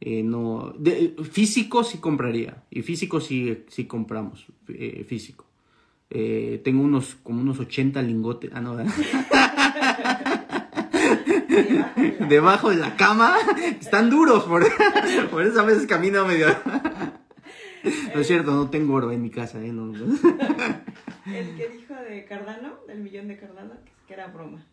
[0.00, 2.62] eh, no, de, físico sí compraría.
[2.70, 4.46] Y físico sí, sí compramos.
[4.68, 5.44] Eh, físico.
[6.08, 8.50] Eh, tengo unos como unos 80 lingotes.
[8.54, 8.76] Ah, no,
[12.28, 13.36] Debajo de la cama.
[13.78, 14.44] Están duros.
[14.44, 14.66] Por,
[15.30, 16.46] por eso a veces camino medio.
[18.14, 19.62] No es cierto, no tengo oro en mi casa.
[19.62, 19.70] ¿eh?
[19.70, 23.74] No, El que dijo de Cardano, del millón de Cardano,
[24.08, 24.64] que era broma.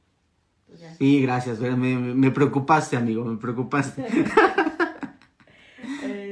[0.67, 1.59] Pues sí, gracias.
[1.59, 3.25] Me, me preocupaste, amigo.
[3.25, 4.05] Me preocupaste.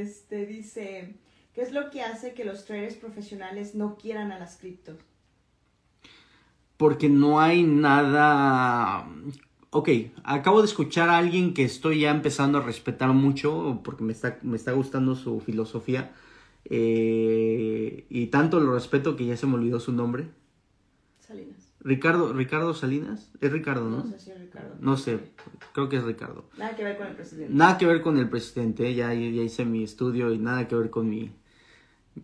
[0.02, 1.16] Este dice,
[1.54, 4.98] ¿qué es lo que hace que los traders profesionales no quieran a las criptos?
[6.78, 9.08] Porque no hay nada...
[9.70, 9.90] Ok,
[10.24, 14.40] acabo de escuchar a alguien que estoy ya empezando a respetar mucho porque me está,
[14.42, 16.14] me está gustando su filosofía.
[16.66, 20.28] Eh, y tanto lo respeto que ya se me olvidó su nombre.
[21.86, 23.98] Ricardo, Ricardo Salinas, es Ricardo, ¿no?
[23.98, 24.76] No sé si es Ricardo.
[24.80, 25.20] No sé,
[25.72, 26.50] creo que es Ricardo.
[26.58, 27.54] Nada que ver con el presidente.
[27.54, 30.90] Nada que ver con el presidente, ya, ya hice mi estudio y nada que ver
[30.90, 31.32] con mi...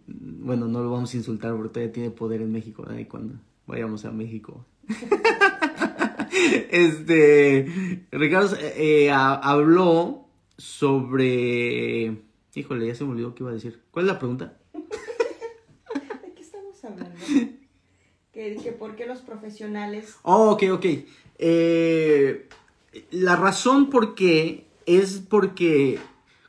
[0.07, 3.07] Bueno, no lo vamos a insultar porque todavía tiene poder en México, ¿eh?
[3.07, 3.35] cuando
[3.67, 4.65] vayamos a México.
[6.71, 10.25] este, Ricardo eh, eh, habló
[10.57, 12.17] sobre...
[12.55, 13.79] Híjole, ya se me olvidó qué iba a decir.
[13.91, 14.57] ¿Cuál es la pregunta?
[14.73, 17.15] ¿De qué estamos hablando?
[18.61, 20.15] Que, por qué los profesionales...
[20.23, 20.85] Oh, ok, ok.
[21.37, 22.47] Eh,
[23.11, 25.99] la razón por qué es porque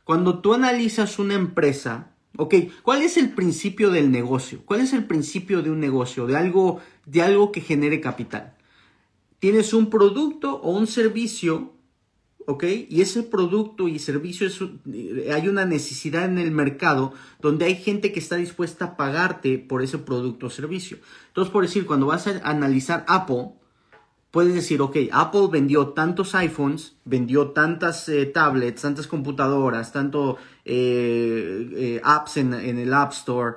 [0.04, 4.62] cuando tú analizas una empresa, ok, ¿cuál es el principio del negocio?
[4.64, 8.54] ¿Cuál es el principio de un negocio, de algo, de algo que genere capital?
[9.38, 11.72] Tienes un producto o un servicio
[12.46, 12.64] ¿ok?
[12.88, 14.60] Y ese producto y servicio, es,
[15.32, 19.82] hay una necesidad en el mercado donde hay gente que está dispuesta a pagarte por
[19.82, 20.98] ese producto o servicio.
[21.28, 23.52] Entonces, por decir, cuando vas a analizar Apple,
[24.32, 31.70] puedes decir, ok, Apple vendió tantos iPhones, vendió tantas eh, tablets, tantas computadoras, tanto eh,
[31.74, 33.56] eh, apps en, el App Store,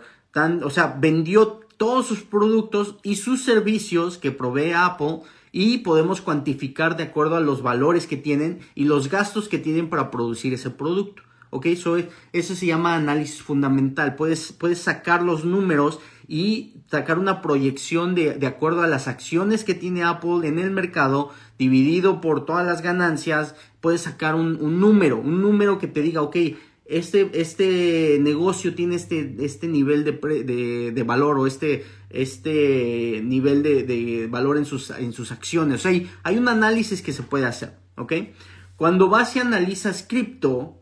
[0.61, 5.21] o sea, vendió todos sus productos y sus servicios que provee Apple
[5.57, 9.89] y podemos cuantificar de acuerdo a los valores que tienen y los gastos que tienen
[9.89, 11.23] para producir ese producto.
[11.49, 11.67] ¿Ok?
[11.67, 11.95] Eso,
[12.33, 14.15] eso se llama análisis fundamental.
[14.15, 19.63] Puedes, puedes sacar los números y sacar una proyección de, de, acuerdo a las acciones
[19.63, 25.19] que tiene Apple en el mercado, dividido por todas las ganancias, puedes sacar un, número,
[25.19, 26.35] un número que te diga, ok,
[26.85, 31.85] este, este negocio tiene este, este nivel de, de, valor o este,
[32.22, 35.86] este nivel de, valor en sus, en sus acciones.
[35.86, 38.13] O sea, hay, un análisis que se puede hacer, ¿ok?
[38.76, 40.82] Cuando vas y analizas cripto,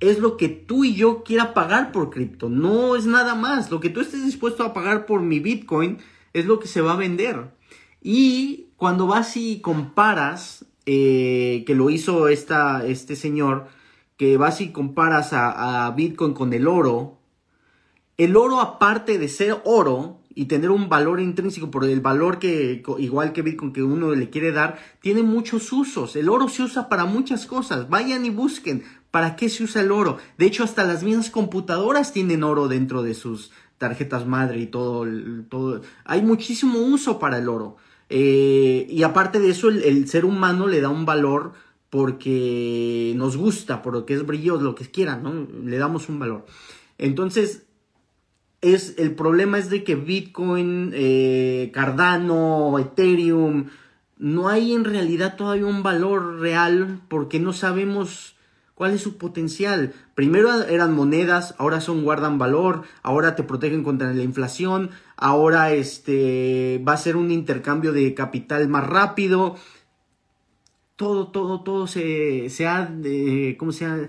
[0.00, 3.70] es lo que tú y yo quiera pagar por cripto, no es nada más.
[3.70, 5.98] Lo que tú estés dispuesto a pagar por mi Bitcoin
[6.32, 7.52] es lo que se va a vender.
[8.02, 13.68] Y cuando vas y comparas, eh, que lo hizo esta, este señor,
[14.16, 17.18] que vas y comparas a, Bitcoin con el oro,
[18.16, 22.82] el oro aparte de ser oro y tener un valor intrínseco por el valor que,
[22.98, 26.16] igual que Bitcoin que uno le quiere dar, tiene muchos usos.
[26.16, 27.88] El oro se usa para muchas cosas.
[27.88, 28.82] Vayan y busquen
[29.14, 30.18] ¿Para qué se usa el oro?
[30.38, 35.06] De hecho, hasta las mismas computadoras tienen oro dentro de sus tarjetas madre y todo.
[35.48, 35.82] todo.
[36.04, 37.76] Hay muchísimo uso para el oro.
[38.08, 41.52] Eh, y aparte de eso, el, ser humano le da un valor
[41.90, 45.46] porque nos gusta, por lo que es brilloso, lo que quieran, ¿no?
[45.64, 46.44] Le damos un valor.
[46.98, 47.63] Entonces,
[48.64, 53.66] es, el problema es de que Bitcoin, eh, Cardano, Ethereum,
[54.16, 58.36] no hay en realidad todavía un valor real porque no sabemos
[58.74, 59.92] cuál es su potencial.
[60.14, 66.82] Primero eran monedas, ahora son guardan valor, ahora te protegen contra la inflación, ahora este
[66.88, 69.56] va a ser un intercambio de capital más rápido.
[70.96, 74.08] Todo, todo, todo se, se ha, eh, ¿cómo se ha?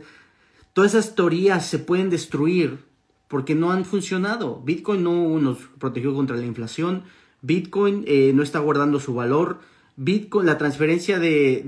[0.71, 2.94] Todas esas teorías se pueden destruir
[3.27, 4.61] porque no han funcionado.
[4.63, 7.03] Bitcoin no nos protegió contra la inflación,
[7.41, 9.59] Bitcoin eh, no está guardando su valor,
[9.97, 11.63] Bitcoin, la transferencia de,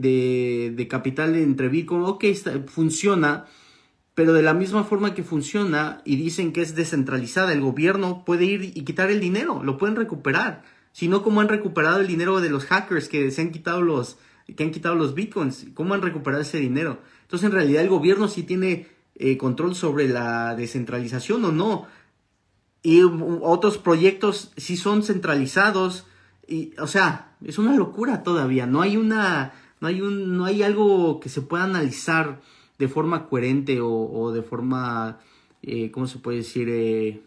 [0.75, 2.25] de, capital entre Bitcoin, ok,
[2.67, 3.45] funciona,
[4.15, 8.45] pero de la misma forma que funciona y dicen que es descentralizada, el gobierno puede
[8.45, 10.63] ir y quitar el dinero, lo pueden recuperar.
[10.91, 14.17] Si no, como han recuperado el dinero de los hackers que se han quitado los,
[14.55, 16.99] que han quitado los bitcoins, ¿cómo han recuperado ese dinero?
[17.21, 18.87] Entonces, en realidad, el gobierno sí tiene
[19.17, 21.87] eh, control sobre la descentralización o no.
[22.83, 26.05] Y otros proyectos sí son centralizados.
[26.47, 28.65] Y, o sea, es una locura todavía.
[28.65, 32.39] No hay una, no hay un, no hay algo que se pueda analizar
[32.77, 35.19] de forma coherente o, de forma,
[35.63, 36.69] eh, ¿cómo se puede decir?
[36.69, 37.21] Eh,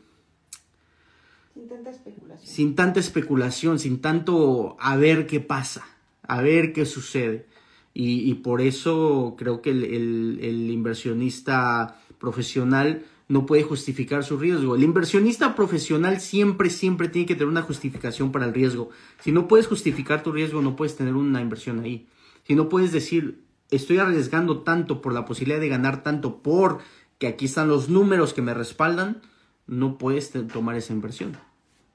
[1.54, 2.48] sin tanta especulación.
[2.48, 5.84] Sin tanta especulación, sin tanto a ver qué pasa,
[6.22, 7.46] a ver qué sucede.
[7.92, 14.76] Y, por eso creo que el, inversionista profesional no puede justificar su riesgo.
[14.76, 18.90] El inversionista profesional siempre, siempre tiene que tener una justificación para el riesgo.
[19.20, 22.06] Si no puedes justificar tu riesgo, no puedes tener una inversión ahí.
[22.44, 26.78] Si no puedes decir, estoy arriesgando tanto por la posibilidad de ganar tanto por
[27.18, 29.20] que aquí están los números que me respaldan,
[29.66, 31.36] no puedes tomar esa inversión.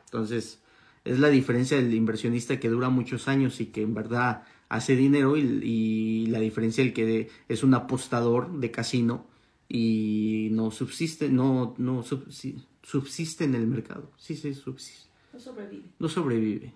[0.05, 0.59] Entonces,
[1.03, 5.37] es la diferencia del inversionista que dura muchos años y que en verdad hace dinero
[5.37, 9.25] y, la diferencia el que es un apostador de casino
[9.69, 14.11] y no subsiste, no, no subsiste en el mercado.
[14.17, 15.09] Sí, sí, subsiste.
[15.31, 15.83] No sobrevive.
[15.99, 16.73] No sobrevive.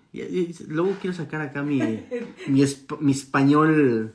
[0.68, 1.78] luego quiero sacar acá mi,
[2.48, 2.64] mi,
[3.00, 4.14] mi español.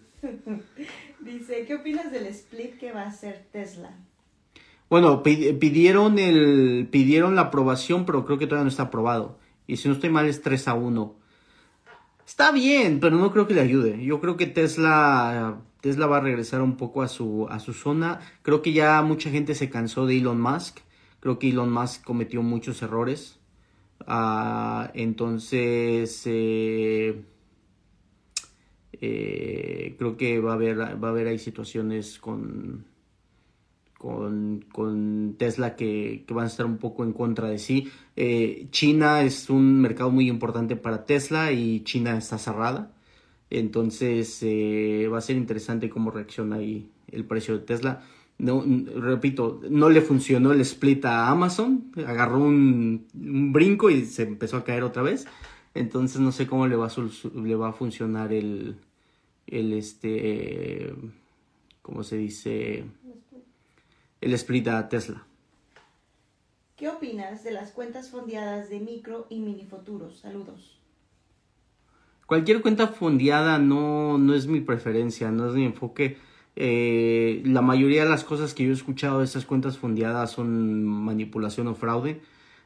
[1.19, 3.95] Dice, ¿qué opinas del split que va a hacer Tesla?
[4.89, 9.39] Bueno, pidieron, el, pidieron la aprobación, pero creo que todavía no está aprobado.
[9.67, 11.15] Y si no estoy mal es 3 a 1.
[12.25, 14.03] Está bien, pero no creo que le ayude.
[14.03, 18.19] Yo creo que Tesla, Tesla va a regresar un poco a su, a su zona.
[18.41, 20.79] Creo que ya mucha gente se cansó de Elon Musk.
[21.19, 23.39] Creo que Elon Musk cometió muchos errores.
[24.07, 27.23] Ah, entonces, eh,
[28.93, 32.85] eh, creo que va a haber, va a haber ahí situaciones con,
[34.05, 37.89] con, Tesla que, van a estar un poco en contra de sí.
[38.15, 42.91] Eh, China es un mercado muy importante para Tesla y China está cerrada.
[43.49, 48.03] Entonces eh, va a ser interesante cómo reacciona ahí el precio de Tesla.
[48.37, 48.63] No,
[48.97, 54.63] repito, no le funcionó el split a Amazon, agarró un, brinco y se empezó a
[54.63, 55.25] caer otra vez.
[55.73, 56.91] Entonces no sé cómo le va a,
[57.35, 58.77] le va a funcionar el,
[59.47, 60.93] el este,
[61.81, 62.85] ¿cómo se dice?
[64.25, 65.23] El split a Tesla.
[66.75, 70.17] ¿Qué opinas de las cuentas fondeadas de micro y mini futuros?
[70.17, 70.79] Saludos.
[72.25, 76.17] Cualquier cuenta fondeada no, no es mi preferencia, no es mi enfoque.
[76.55, 80.83] Eh, la mayoría de las cosas que yo he escuchado de esas cuentas fondeadas son
[80.85, 82.19] manipulación o fraude.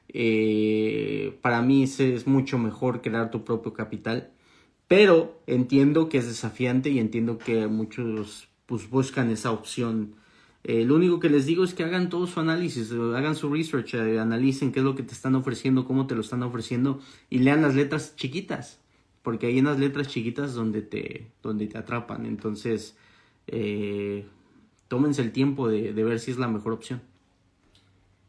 [0.07, 4.32] Eh, para mí es, mucho mejor crear tu propio capital.
[4.88, 10.16] Pero entiendo que es desafiante y entiendo que muchos pues, buscan esa opción
[10.64, 13.49] eh, lo único que les digo es que hagan todo su análisis, eh, hagan su
[13.49, 16.99] research, eh, analicen qué es lo que te están ofreciendo, cómo te lo están ofreciendo
[17.30, 18.80] y lean las letras chiquitas,
[19.24, 22.26] porque hay unas letras chiquitas donde te, donde te atrapan.
[22.26, 22.97] Entonces,
[24.89, 27.01] tómense el tiempo de, de, ver si es la mejor opción.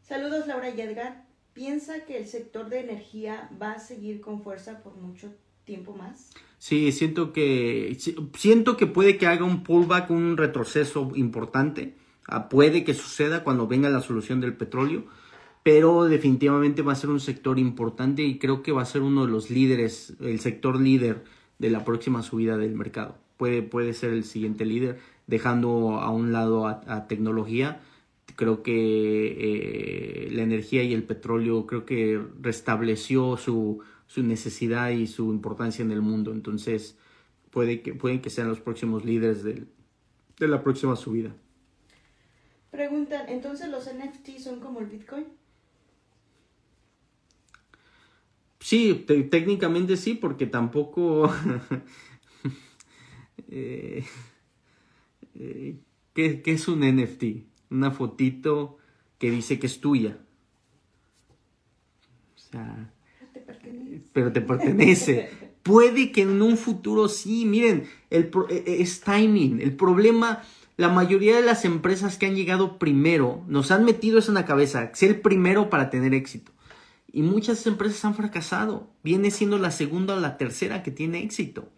[0.01, 1.25] Saludos Laura y Edgar.
[1.53, 5.33] ¿Piensa que el sector de energía va a seguir con fuerza por mucho
[5.65, 6.31] tiempo más?
[6.57, 7.97] Sí, siento que
[8.37, 11.95] siento que puede que haga un pullback, un retroceso importante
[12.49, 15.05] puede que suceda cuando venga la solución del petróleo,
[15.63, 19.25] pero definitivamente va a ser un sector importante y creo que va a ser uno
[19.25, 21.23] de los líderes, el sector líder
[21.59, 23.17] de la próxima subida del mercado.
[23.37, 27.81] Puede, puede ser el siguiente líder, dejando a un lado a, tecnología.
[28.35, 35.07] Creo que eh, la energía y el petróleo creo que restableció su, su necesidad y
[35.07, 36.31] su importancia en el mundo.
[36.31, 36.97] Entonces,
[37.51, 39.67] puede que, pueden que sean los próximos líderes de
[40.39, 41.35] la próxima subida.
[42.71, 45.25] Preguntan, entonces los NFT son como el Bitcoin?
[48.59, 51.31] Sí, técnicamente sí, porque tampoco...
[53.53, 54.05] Eh,
[55.35, 55.75] eh,
[56.13, 57.23] ¿qué, ¿Qué es un NFT?
[57.69, 58.77] Una fotito
[59.17, 60.17] que dice que es tuya.
[62.33, 62.93] O sea...
[64.13, 65.29] Pero te pertenece.
[65.63, 69.61] Puede que en un futuro sí, miren, el, e, e, es timing.
[69.61, 70.41] El problema,
[70.81, 74.47] la mayoría de las empresas que han llegado primero nos han metido eso en la
[74.47, 76.51] cabeza, ser el primero para tener éxito.
[77.13, 78.89] Y muchas empresas han fracasado.
[79.03, 81.69] Viene siendo la segunda o la tercera que tiene éxito.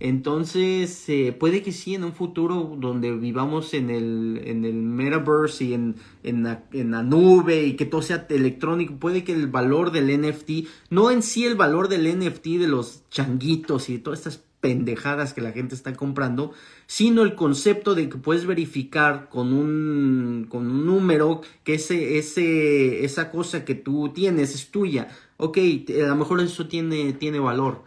[0.00, 5.66] Entonces, eh, puede que sí, en un futuro donde vivamos en el, en el metaverse
[5.66, 5.94] y en,
[6.24, 10.08] en, la, en, la, nube y que todo sea electrónico, puede que el valor del
[10.20, 14.42] NFT, no en sí el valor del NFT de los changuitos y de todas estas
[14.60, 16.52] pendejadas que la gente está comprando,
[16.86, 23.04] sino el concepto de que puedes verificar con un, con un número que ese, ese,
[23.04, 25.08] esa cosa que tú tienes es tuya.
[25.36, 25.58] Ok,
[26.04, 27.82] a lo mejor eso tiene, tiene valor,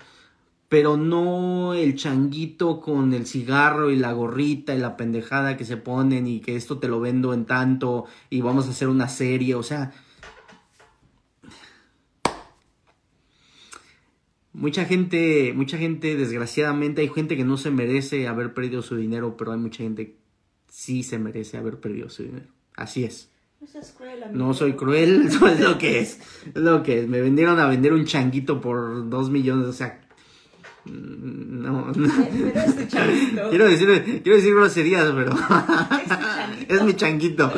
[0.70, 5.78] pero no el changuito con el cigarro y la gorrita y la pendejada que se
[5.78, 9.54] ponen y que esto te lo vendo en tanto y vamos a hacer una serie,
[9.54, 9.94] o sea,
[14.54, 19.36] Mucha gente, mucha gente, desgraciadamente, hay gente que no se merece haber perdido su dinero,
[19.36, 20.18] pero hay mucha gente que
[20.70, 22.46] sí se merece haber perdido su dinero.
[22.76, 23.30] Así es.
[23.62, 26.20] No cruel, No soy cruel, es lo que es.
[26.54, 27.08] Es lo que es.
[27.08, 30.02] Me vendieron a vender un changuito por dos millones, o sea.
[30.86, 31.94] No, no.
[33.50, 35.34] quiero decir, quiero decir groserías, pero.
[36.68, 37.52] es mi changuito.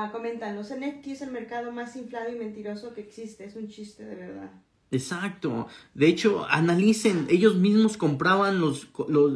[0.00, 3.66] Ah, comentan, los NFT es el mercado más inflado y mentiroso que existe, es un
[3.66, 4.52] chiste de verdad.
[4.92, 5.66] Exacto.
[5.92, 8.86] De hecho, analicen, ellos mismos compraban los,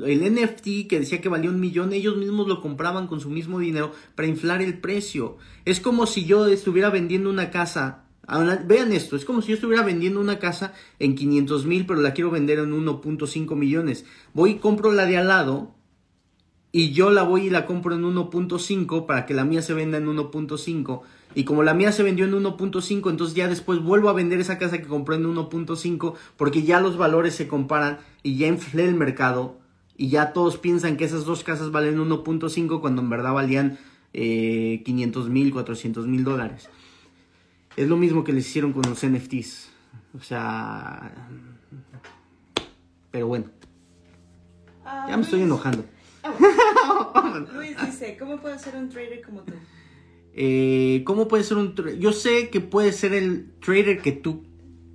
[0.07, 3.59] el NFT que decía que valía un millón, ellos mismos lo compraban con su mismo
[3.59, 5.37] dinero para inflar el precio.
[5.65, 8.05] Es como si yo estuviera vendiendo una casa,
[8.65, 12.15] vean esto, es como si yo estuviera vendiendo una casa en 500 mil, pero la
[12.15, 14.05] quiero vender en 1.5 millones.
[14.33, 15.75] Voy y compro la de al lado,
[16.73, 19.99] y yo la voy y la compro en 1.5 para que la mía se venda
[19.99, 21.03] en 1.5
[21.35, 24.59] y como la mía se vendió en 1.5 entonces ya después vuelvo a vender esa
[24.59, 28.95] casa que compré en 1.5 porque ya los valores se comparan y ya inflé el
[28.95, 29.61] mercado
[29.97, 33.79] y ya todos piensan que esas dos casas valen 1.5 cuando en verdad valían
[34.15, 36.69] eh, 500 mil, 400 mil dólares.
[37.77, 39.71] Es lo mismo que les hicieron con los NFTs.
[40.19, 41.15] O sea...
[43.11, 43.45] Pero bueno.
[44.85, 45.85] ya me estoy enojando.
[47.55, 49.53] Luis dice, ¿cómo puedo ser un trader como tú?
[50.35, 51.99] Eh, ¿Cómo puede ser un trader?
[51.99, 54.45] Yo sé que puede ser el trader que tú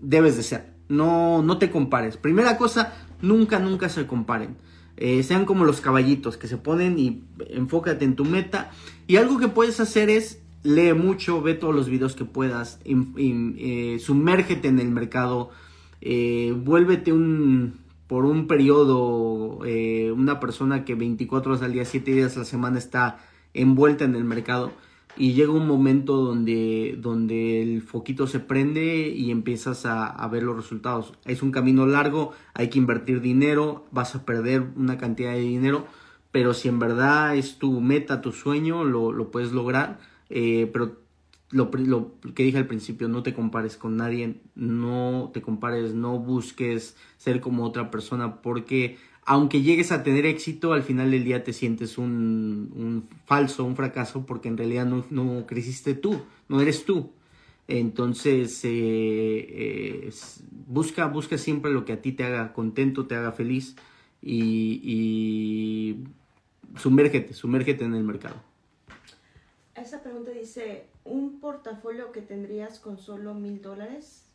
[0.01, 0.73] debes de ser.
[0.89, 2.17] No, no te compares.
[2.17, 4.57] Primera cosa, nunca, nunca se comparen.
[4.95, 8.71] Eh, sean como los caballitos que se ponen y enfócate en tu meta.
[9.05, 13.97] Y algo que puedes hacer es lee mucho, ve todos los videos que puedas, eh,
[13.99, 15.51] sumérgete en el mercado,
[16.01, 22.35] vuélvete un por un periodo eh, una persona que 24 horas al día, 7 días
[22.35, 23.19] a la semana está
[23.53, 24.71] envuelta en el mercado
[25.17, 30.55] y llega un momento donde, donde el foquito se prende y empiezas a, ver los
[30.55, 31.13] resultados.
[31.25, 35.87] Es un camino largo, hay que invertir dinero, vas a perder una cantidad de dinero,
[36.31, 39.99] pero si en verdad es tu meta, tu sueño, lo, lo puedes lograr,
[40.29, 41.06] eh, pero
[41.49, 46.19] lo, lo, que dije al principio, no te compares con nadie, no te compares, no
[46.19, 51.43] busques ser como otra persona, porque aunque llegues a tener éxito, al final del día
[51.43, 56.85] te sientes un, falso, un fracaso, porque en realidad no, no, creciste tú, no eres
[56.85, 57.11] tú.
[57.67, 60.13] Entonces, eh, eh,
[60.65, 63.75] busca, busca siempre lo que a ti te haga contento, te haga feliz
[64.21, 66.03] y, y
[66.77, 68.46] sumérgete, sumérgete en el mercado.
[69.87, 74.25] Esa pregunta dice, ¿un portafolio que tendrías con solo mil dólares?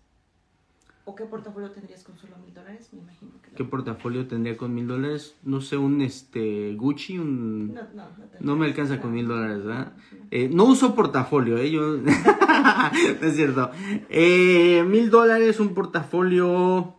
[1.05, 2.89] ¿O qué portafolio tendrías con solo mil dólares?
[2.91, 5.37] Me imagino que ¿Qué portafolio tendría con mil dólares?
[5.43, 7.75] No sé, un este Gucci, un...
[7.75, 9.93] No, no, no, no me alcanza con mil dólares, ¿verdad?
[10.31, 11.71] Eh, no uso portafolio, ¿eh?
[11.71, 11.99] Yo...
[13.21, 13.73] no es cierto.
[14.09, 16.95] Eh, mil dólares, un portafolio...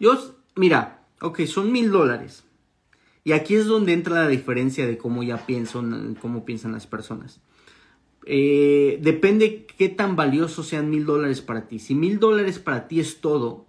[0.00, 2.44] Yo, mira, ok, son mil dólares.
[3.24, 7.40] Y aquí es donde entra la diferencia de cómo ya piensan, cómo piensan las personas.
[8.24, 11.78] Eh, depende qué tan valiosos sean mil dólares para ti.
[11.78, 13.66] Si mil dólares para ti es todo,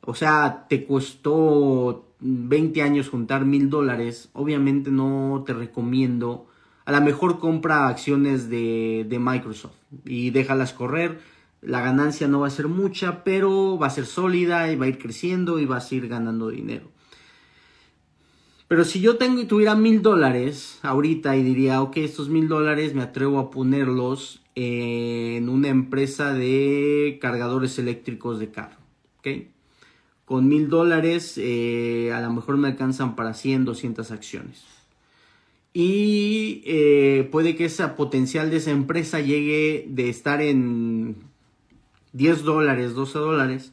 [0.00, 6.46] o sea, te costó 20 años juntar mil dólares, obviamente no te recomiendo.
[6.84, 9.74] A lo mejor compra acciones de, de Microsoft
[10.04, 11.20] y déjalas correr.
[11.60, 14.88] La ganancia no va a ser mucha, pero va a ser sólida y va a
[14.88, 16.95] ir creciendo y vas a ir ganando dinero.
[18.68, 23.02] Pero si yo tengo, tuviera mil dólares ahorita y diría, ok, estos mil dólares me
[23.02, 28.78] atrevo a ponerlos en una empresa de cargadores eléctricos de carro.
[29.18, 29.28] ¿ok?
[30.24, 34.64] Con mil dólares eh, a lo mejor me alcanzan para 100, 200 acciones.
[35.72, 41.16] Y eh, puede que ese potencial de esa empresa llegue de estar en
[42.14, 43.72] 10 dólares, 12 dólares,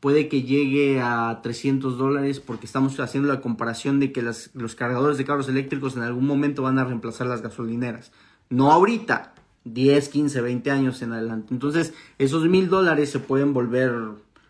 [0.00, 5.18] puede que llegue a 300 dólares porque estamos haciendo la comparación de que los cargadores
[5.18, 8.12] de carros eléctricos en algún momento van a reemplazar las gasolineras.
[8.50, 9.34] No ahorita,
[9.64, 11.52] 10, 15, 20 años en adelante.
[11.52, 13.92] Entonces, esos mil dólares se pueden volver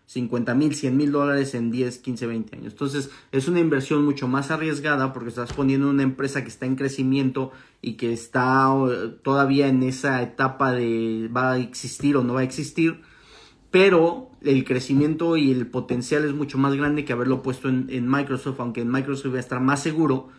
[0.05, 2.73] 50 mil, 100 mil dólares en 10, 15, 20 años.
[2.73, 6.75] Entonces, es una inversión mucho más arriesgada porque estás poniendo una empresa que está en
[6.75, 8.69] crecimiento y que está
[9.23, 13.01] todavía en esa etapa de va a existir o no va a existir.
[13.71, 18.59] Pero el crecimiento y el potencial es mucho más grande que haberlo puesto en, Microsoft,
[18.59, 20.29] aunque en Microsoft va a estar más seguro.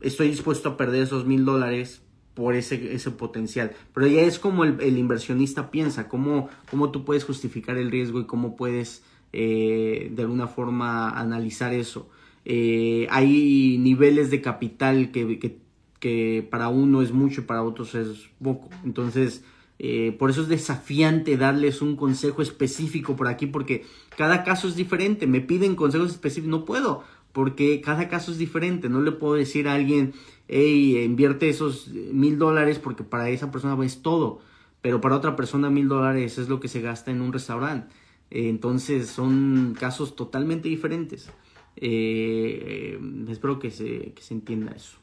[0.00, 2.02] Estoy dispuesto a perder esos mil dólares
[2.34, 3.72] por ese, ese potencial.
[3.92, 8.26] Pero ya es como el, inversionista piensa, cómo, cómo tú puedes justificar el riesgo y
[8.26, 12.08] cómo puedes eh, de alguna forma analizar eso.
[12.44, 15.58] Eh, hay niveles de capital que,
[16.00, 18.68] que, para uno es mucho y para otros es poco.
[18.84, 19.44] Entonces,
[19.84, 23.84] eh, por eso es desafiante darles un consejo específico por aquí, porque
[24.16, 25.26] cada caso es diferente.
[25.26, 27.02] Me piden consejos específicos, no puedo
[27.32, 28.88] porque cada caso es diferente.
[28.88, 30.14] No le puedo decir a alguien,
[30.46, 34.38] hey, invierte esos mil dólares porque para esa persona es todo,
[34.82, 37.92] pero para otra persona mil dólares es lo que se gasta en un restaurante.
[38.30, 41.28] entonces son casos totalmente diferentes.
[41.74, 44.98] Eh, espero que se, que se entienda eso.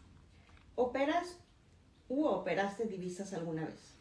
[0.75, 1.37] ¿Operas
[2.07, 3.98] u operaste divisas alguna vez?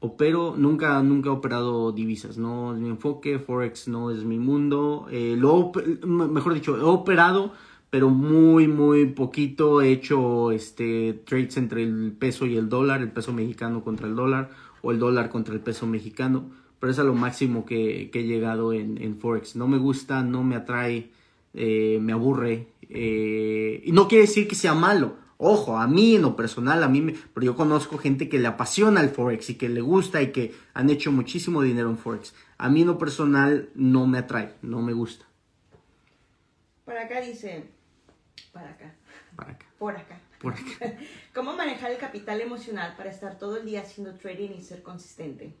[0.00, 5.06] Opero, nunca, nunca he operado divisas, no es mi enfoque, Forex no es mi mundo,
[5.10, 5.72] eh, lo,
[6.04, 7.52] mejor dicho, he operado
[7.90, 13.10] pero muy, muy poquito he hecho este, trades entre el peso y el dólar, el
[13.10, 14.50] peso mexicano contra el dólar
[14.82, 18.72] o el dólar contra el peso mexicano, pero es a lo máximo que, he llegado
[18.72, 19.56] en, Forex.
[19.56, 21.10] No me gusta, no me atrae,
[21.52, 25.16] eh, me aburre, eh, y no quiere decir que sea malo.
[25.42, 28.46] Ojo, a mí en lo personal, a mí, me, pero yo conozco gente que le
[28.46, 32.34] apasiona el Forex y que le gusta y que han hecho muchísimo dinero en Forex.
[32.58, 35.24] A mí en lo personal no me atrae, no me gusta.
[36.84, 37.70] Por acá dice,
[38.52, 38.94] para acá.
[39.34, 39.66] Para acá.
[39.78, 40.20] Por acá.
[40.42, 40.98] Por acá.
[41.34, 45.54] ¿Cómo manejar el capital emocional para estar todo el día haciendo trading y ser consistente?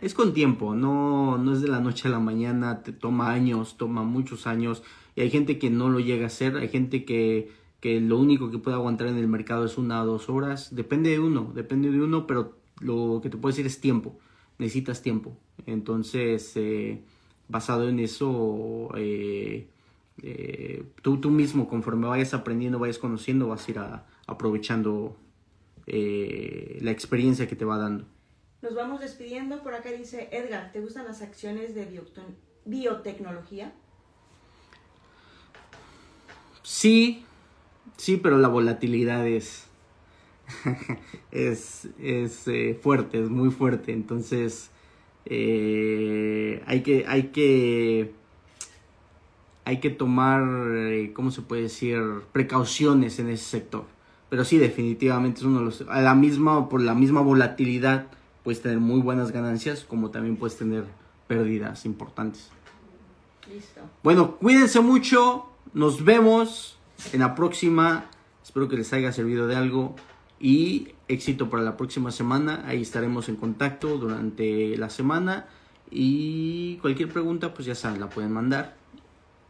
[0.00, 3.76] Es con tiempo, no, no es de la noche a la mañana, te toma años,
[3.76, 4.84] toma muchos años
[5.16, 8.50] y hay gente que no lo llega a hacer, hay gente que, que lo único
[8.50, 11.90] que puede aguantar en el mercado es una o dos horas, depende de uno, depende
[11.90, 14.18] de uno, pero lo que te puedo decir es tiempo,
[14.56, 15.36] necesitas tiempo.
[15.66, 17.02] Entonces, eh,
[17.46, 19.68] basado en eso, eh,
[20.22, 23.78] eh, tú, tú mismo, conforme vayas aprendiendo, vayas conociendo, vas a ir
[24.28, 25.18] aprovechando
[25.86, 28.06] eh, la experiencia que te va dando.
[28.62, 29.62] Nos vamos despidiendo.
[29.62, 31.86] Por acá dice Edgar, ¿te gustan las acciones de
[32.64, 33.74] biotecnología?
[36.62, 37.26] Sí,
[37.96, 39.66] sí, pero la volatilidad es,
[41.30, 43.92] es, es eh, fuerte, es muy fuerte.
[43.92, 44.70] Entonces,
[45.26, 48.12] hay que, hay que
[49.64, 50.42] hay que tomar,
[50.74, 52.00] eh, ¿cómo se puede decir?,
[52.32, 53.84] precauciones en ese sector.
[54.28, 55.84] Pero sí, definitivamente es uno de los...
[55.88, 58.06] A la misma, por la misma volatilidad,
[58.42, 60.84] puedes tener muy buenas ganancias, como también puedes tener
[61.26, 62.50] pérdidas importantes.
[63.50, 63.80] Listo.
[64.02, 66.73] Bueno, cuídense mucho, nos vemos
[67.12, 68.06] en la próxima.
[68.42, 69.96] Espero que les haya servido de algo
[70.40, 72.64] y éxito para la próxima semana.
[72.66, 75.46] Ahí estaremos en contacto durante la semana
[75.90, 78.76] y cualquier pregunta, pues ya saben, la pueden mandar.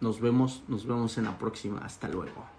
[0.00, 1.78] Nos vemos, nos vemos en la próxima.
[1.78, 2.53] Hasta luego.